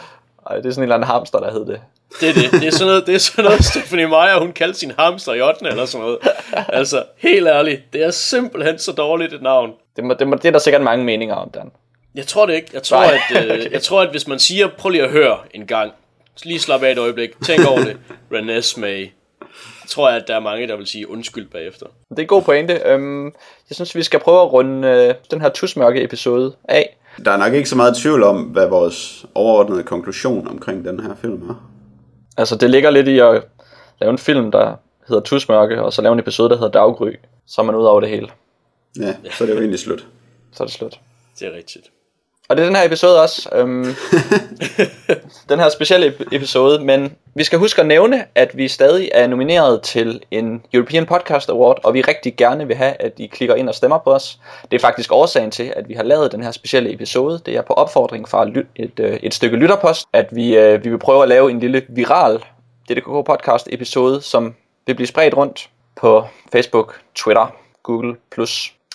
Ej, 0.50 0.57
det 0.57 0.66
er 0.66 0.70
sådan 0.70 0.81
en 0.81 0.83
eller 0.83 0.94
anden 0.94 1.09
hamster, 1.09 1.38
der 1.38 1.52
hed 1.52 1.66
det. 1.66 1.81
Det 2.20 2.28
er 2.28 2.33
det. 2.33 2.52
Det 2.52 2.66
er 2.66 2.70
sådan 2.70 2.87
noget, 2.87 3.07
det 3.07 3.14
er 3.14 3.18
sådan 3.18 3.44
noget 3.44 3.64
Stephanie 3.64 4.07
Meyer, 4.07 4.38
hun 4.38 4.52
kaldte 4.52 4.78
sin 4.78 4.92
hamster 4.98 5.33
i 5.33 5.40
8. 5.40 5.66
eller 5.66 5.85
sådan 5.85 6.04
noget. 6.04 6.18
Altså, 6.52 7.04
helt 7.18 7.48
ærligt, 7.48 7.92
det 7.92 8.02
er 8.02 8.11
simpelthen 8.11 8.78
så 8.78 8.92
dårligt 8.92 9.33
et 9.33 9.42
navn. 9.42 9.72
Det, 9.96 10.04
må, 10.04 10.14
det, 10.14 10.28
må, 10.28 10.37
det 10.37 10.44
er 10.44 10.50
der 10.50 10.59
sikkert 10.59 10.83
mange 10.83 11.04
meninger 11.04 11.35
om, 11.35 11.50
Dan. 11.50 11.70
Jeg 12.14 12.26
tror 12.26 12.46
det 12.46 12.54
ikke. 12.54 12.70
Jeg 12.72 12.83
tror, 12.83 12.98
at, 12.98 13.20
øh, 13.31 13.42
okay. 13.54 13.72
jeg 13.72 13.83
tror, 13.83 14.02
at 14.02 14.11
hvis 14.11 14.28
man 14.28 14.38
siger, 14.38 14.68
prøv 14.78 14.90
lige 14.90 15.04
at 15.04 15.11
høre 15.11 15.38
en 15.54 15.66
gang, 15.66 15.92
lige 16.44 16.61
slap 16.61 16.83
af 16.83 16.92
et 16.92 16.98
øjeblik, 16.98 17.31
tænk 17.44 17.66
over 17.66 17.78
det, 17.78 17.96
Renesmee, 18.33 19.11
tror 19.88 20.09
jeg, 20.09 20.18
at 20.18 20.29
der 20.29 20.37
er 20.37 20.40
mange, 20.40 20.68
der 20.68 20.77
vil 20.77 20.87
sige 20.87 21.11
undskyld 21.11 21.48
bagefter. 21.48 21.87
Det 22.11 22.18
er 22.18 22.22
en 22.22 22.29
god 22.29 22.42
pointe. 22.42 22.81
Øhm, 22.85 23.24
jeg 23.70 23.74
synes, 23.74 23.94
vi 23.94 24.03
skal 24.03 24.20
prøve 24.20 24.40
at 24.40 24.53
runde 24.53 24.88
øh, 24.88 25.14
den 25.31 25.40
her 25.40 25.48
tusmørke 25.48 26.03
episode 26.03 26.55
af. 26.64 26.96
Der 27.24 27.31
er 27.31 27.37
nok 27.37 27.53
ikke 27.53 27.68
så 27.68 27.77
meget 27.77 27.96
tvivl 27.96 28.22
om, 28.22 28.42
hvad 28.42 28.68
vores 28.68 29.27
overordnede 29.35 29.83
konklusion 29.83 30.48
omkring 30.48 30.85
den 30.85 31.01
her 31.01 31.14
film 31.14 31.51
er. 31.51 31.70
Altså, 32.37 32.57
det 32.57 32.70
ligger 32.70 32.90
lidt 32.90 33.09
i 33.09 33.18
at 33.18 33.44
lave 34.01 34.11
en 34.11 34.18
film, 34.18 34.51
der 34.51 34.74
hedder 35.09 35.22
Tusmørke, 35.22 35.83
og 35.83 35.92
så 35.92 36.03
lave 36.03 36.12
en 36.12 36.18
episode, 36.18 36.48
der 36.48 36.57
hedder 36.57 36.70
Daggry. 36.70 37.12
Så 37.46 37.61
er 37.61 37.64
man 37.64 37.74
ud 37.74 37.85
over 37.85 38.01
det 38.01 38.09
hele. 38.09 38.29
Ja, 39.01 39.14
så 39.31 39.44
er 39.44 39.46
det 39.48 39.55
jo 39.55 39.61
egentlig 39.61 39.79
slut. 39.79 40.07
Så 40.53 40.62
er 40.62 40.66
det 40.66 40.74
slut. 40.74 41.01
Det 41.38 41.48
er 41.48 41.53
rigtigt. 41.57 41.90
Og 42.49 42.57
det 42.57 42.63
er 42.63 42.67
den 42.67 42.77
her 42.77 42.85
episode 42.85 43.23
også. 43.23 43.49
Øhm, 43.53 43.85
den 45.51 45.59
her 45.59 45.69
specielle 45.69 46.15
episode. 46.33 46.85
Men 46.85 47.13
vi 47.35 47.45
skal 47.45 47.59
huske 47.59 47.81
at 47.81 47.87
nævne, 47.87 48.25
at 48.35 48.57
vi 48.57 48.69
stadig 48.69 49.11
er 49.15 49.27
nomineret 49.27 49.83
til 49.83 50.23
en 50.31 50.63
European 50.73 51.07
Podcast 51.07 51.49
Award, 51.49 51.81
og 51.85 51.95
vi 51.95 52.01
rigtig 52.01 52.37
gerne 52.37 52.67
vil 52.67 52.77
have, 52.77 52.95
at 53.01 53.13
I 53.17 53.27
klikker 53.27 53.55
ind 53.55 53.69
og 53.69 53.75
stemmer 53.75 53.99
på 53.99 54.15
os. 54.15 54.39
Det 54.71 54.77
er 54.77 54.81
faktisk 54.81 55.13
årsagen 55.13 55.51
til, 55.51 55.73
at 55.77 55.89
vi 55.89 55.95
har 55.95 56.03
lavet 56.03 56.33
den 56.33 56.43
her 56.43 56.51
specielle 56.51 56.95
episode. 56.95 57.41
Det 57.47 57.57
er 57.57 57.63
på 57.63 57.73
opfordring 57.73 58.29
fra 58.29 58.49
et, 58.77 59.01
øh, 59.01 59.19
et 59.23 59.35
stykke 59.35 59.57
lytterpost, 59.57 60.07
at 60.13 60.29
vi, 60.33 60.57
øh, 60.57 60.85
vi 60.85 60.91
vil 60.91 60.99
prøve 60.99 61.23
at 61.23 61.29
lave 61.29 61.51
en 61.51 61.61
lille 61.61 61.83
viral 61.89 62.45
DDKK 62.89 63.27
Podcast 63.27 63.69
episode, 63.73 64.23
som 64.23 64.55
vil 64.87 64.95
blive 64.95 65.07
spredt 65.07 65.37
rundt 65.37 65.71
på 65.97 66.25
Facebook, 66.53 67.01
Twitter, 67.15 67.55
Google+, 67.83 68.17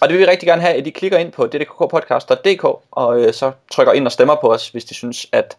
og 0.03 0.09
det 0.09 0.17
vil 0.17 0.25
vi 0.25 0.31
rigtig 0.31 0.47
gerne 0.47 0.61
have, 0.61 0.73
at 0.73 0.87
I 0.87 0.89
klikker 0.89 1.17
ind 1.17 1.31
på 1.31 1.47
ddkkpodcast.dk 1.47 2.63
og 2.91 3.19
øh, 3.19 3.33
så 3.33 3.51
trykker 3.71 3.93
ind 3.93 4.05
og 4.05 4.11
stemmer 4.11 4.35
på 4.35 4.53
os, 4.53 4.69
hvis 4.69 4.85
de 4.85 4.93
synes, 4.93 5.27
at 5.31 5.57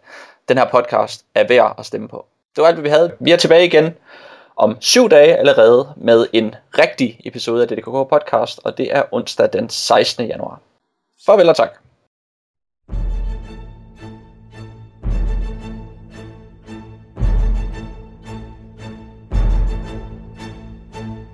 den 0.49 0.57
her 0.57 0.65
podcast 0.65 1.25
er 1.35 1.47
værd 1.47 1.75
at 1.77 1.85
stemme 1.85 2.07
på. 2.07 2.25
Det 2.55 2.61
var 2.61 2.67
alt, 2.67 2.75
hvad 2.75 2.83
vi 2.83 2.89
havde. 2.89 3.11
Vi 3.19 3.31
er 3.31 3.37
tilbage 3.37 3.65
igen 3.65 3.93
om 4.55 4.77
syv 4.79 5.09
dage 5.09 5.35
allerede 5.35 5.93
med 5.97 6.27
en 6.33 6.55
rigtig 6.79 7.19
episode 7.25 7.61
af 7.61 7.67
DDKK 7.67 8.09
Podcast, 8.09 8.59
og 8.63 8.77
det 8.77 8.95
er 8.95 9.03
onsdag 9.11 9.49
den 9.53 9.69
16. 9.69 10.27
januar. 10.27 10.59
Farvel 11.25 11.49
og 11.49 11.55
tak. 11.55 11.71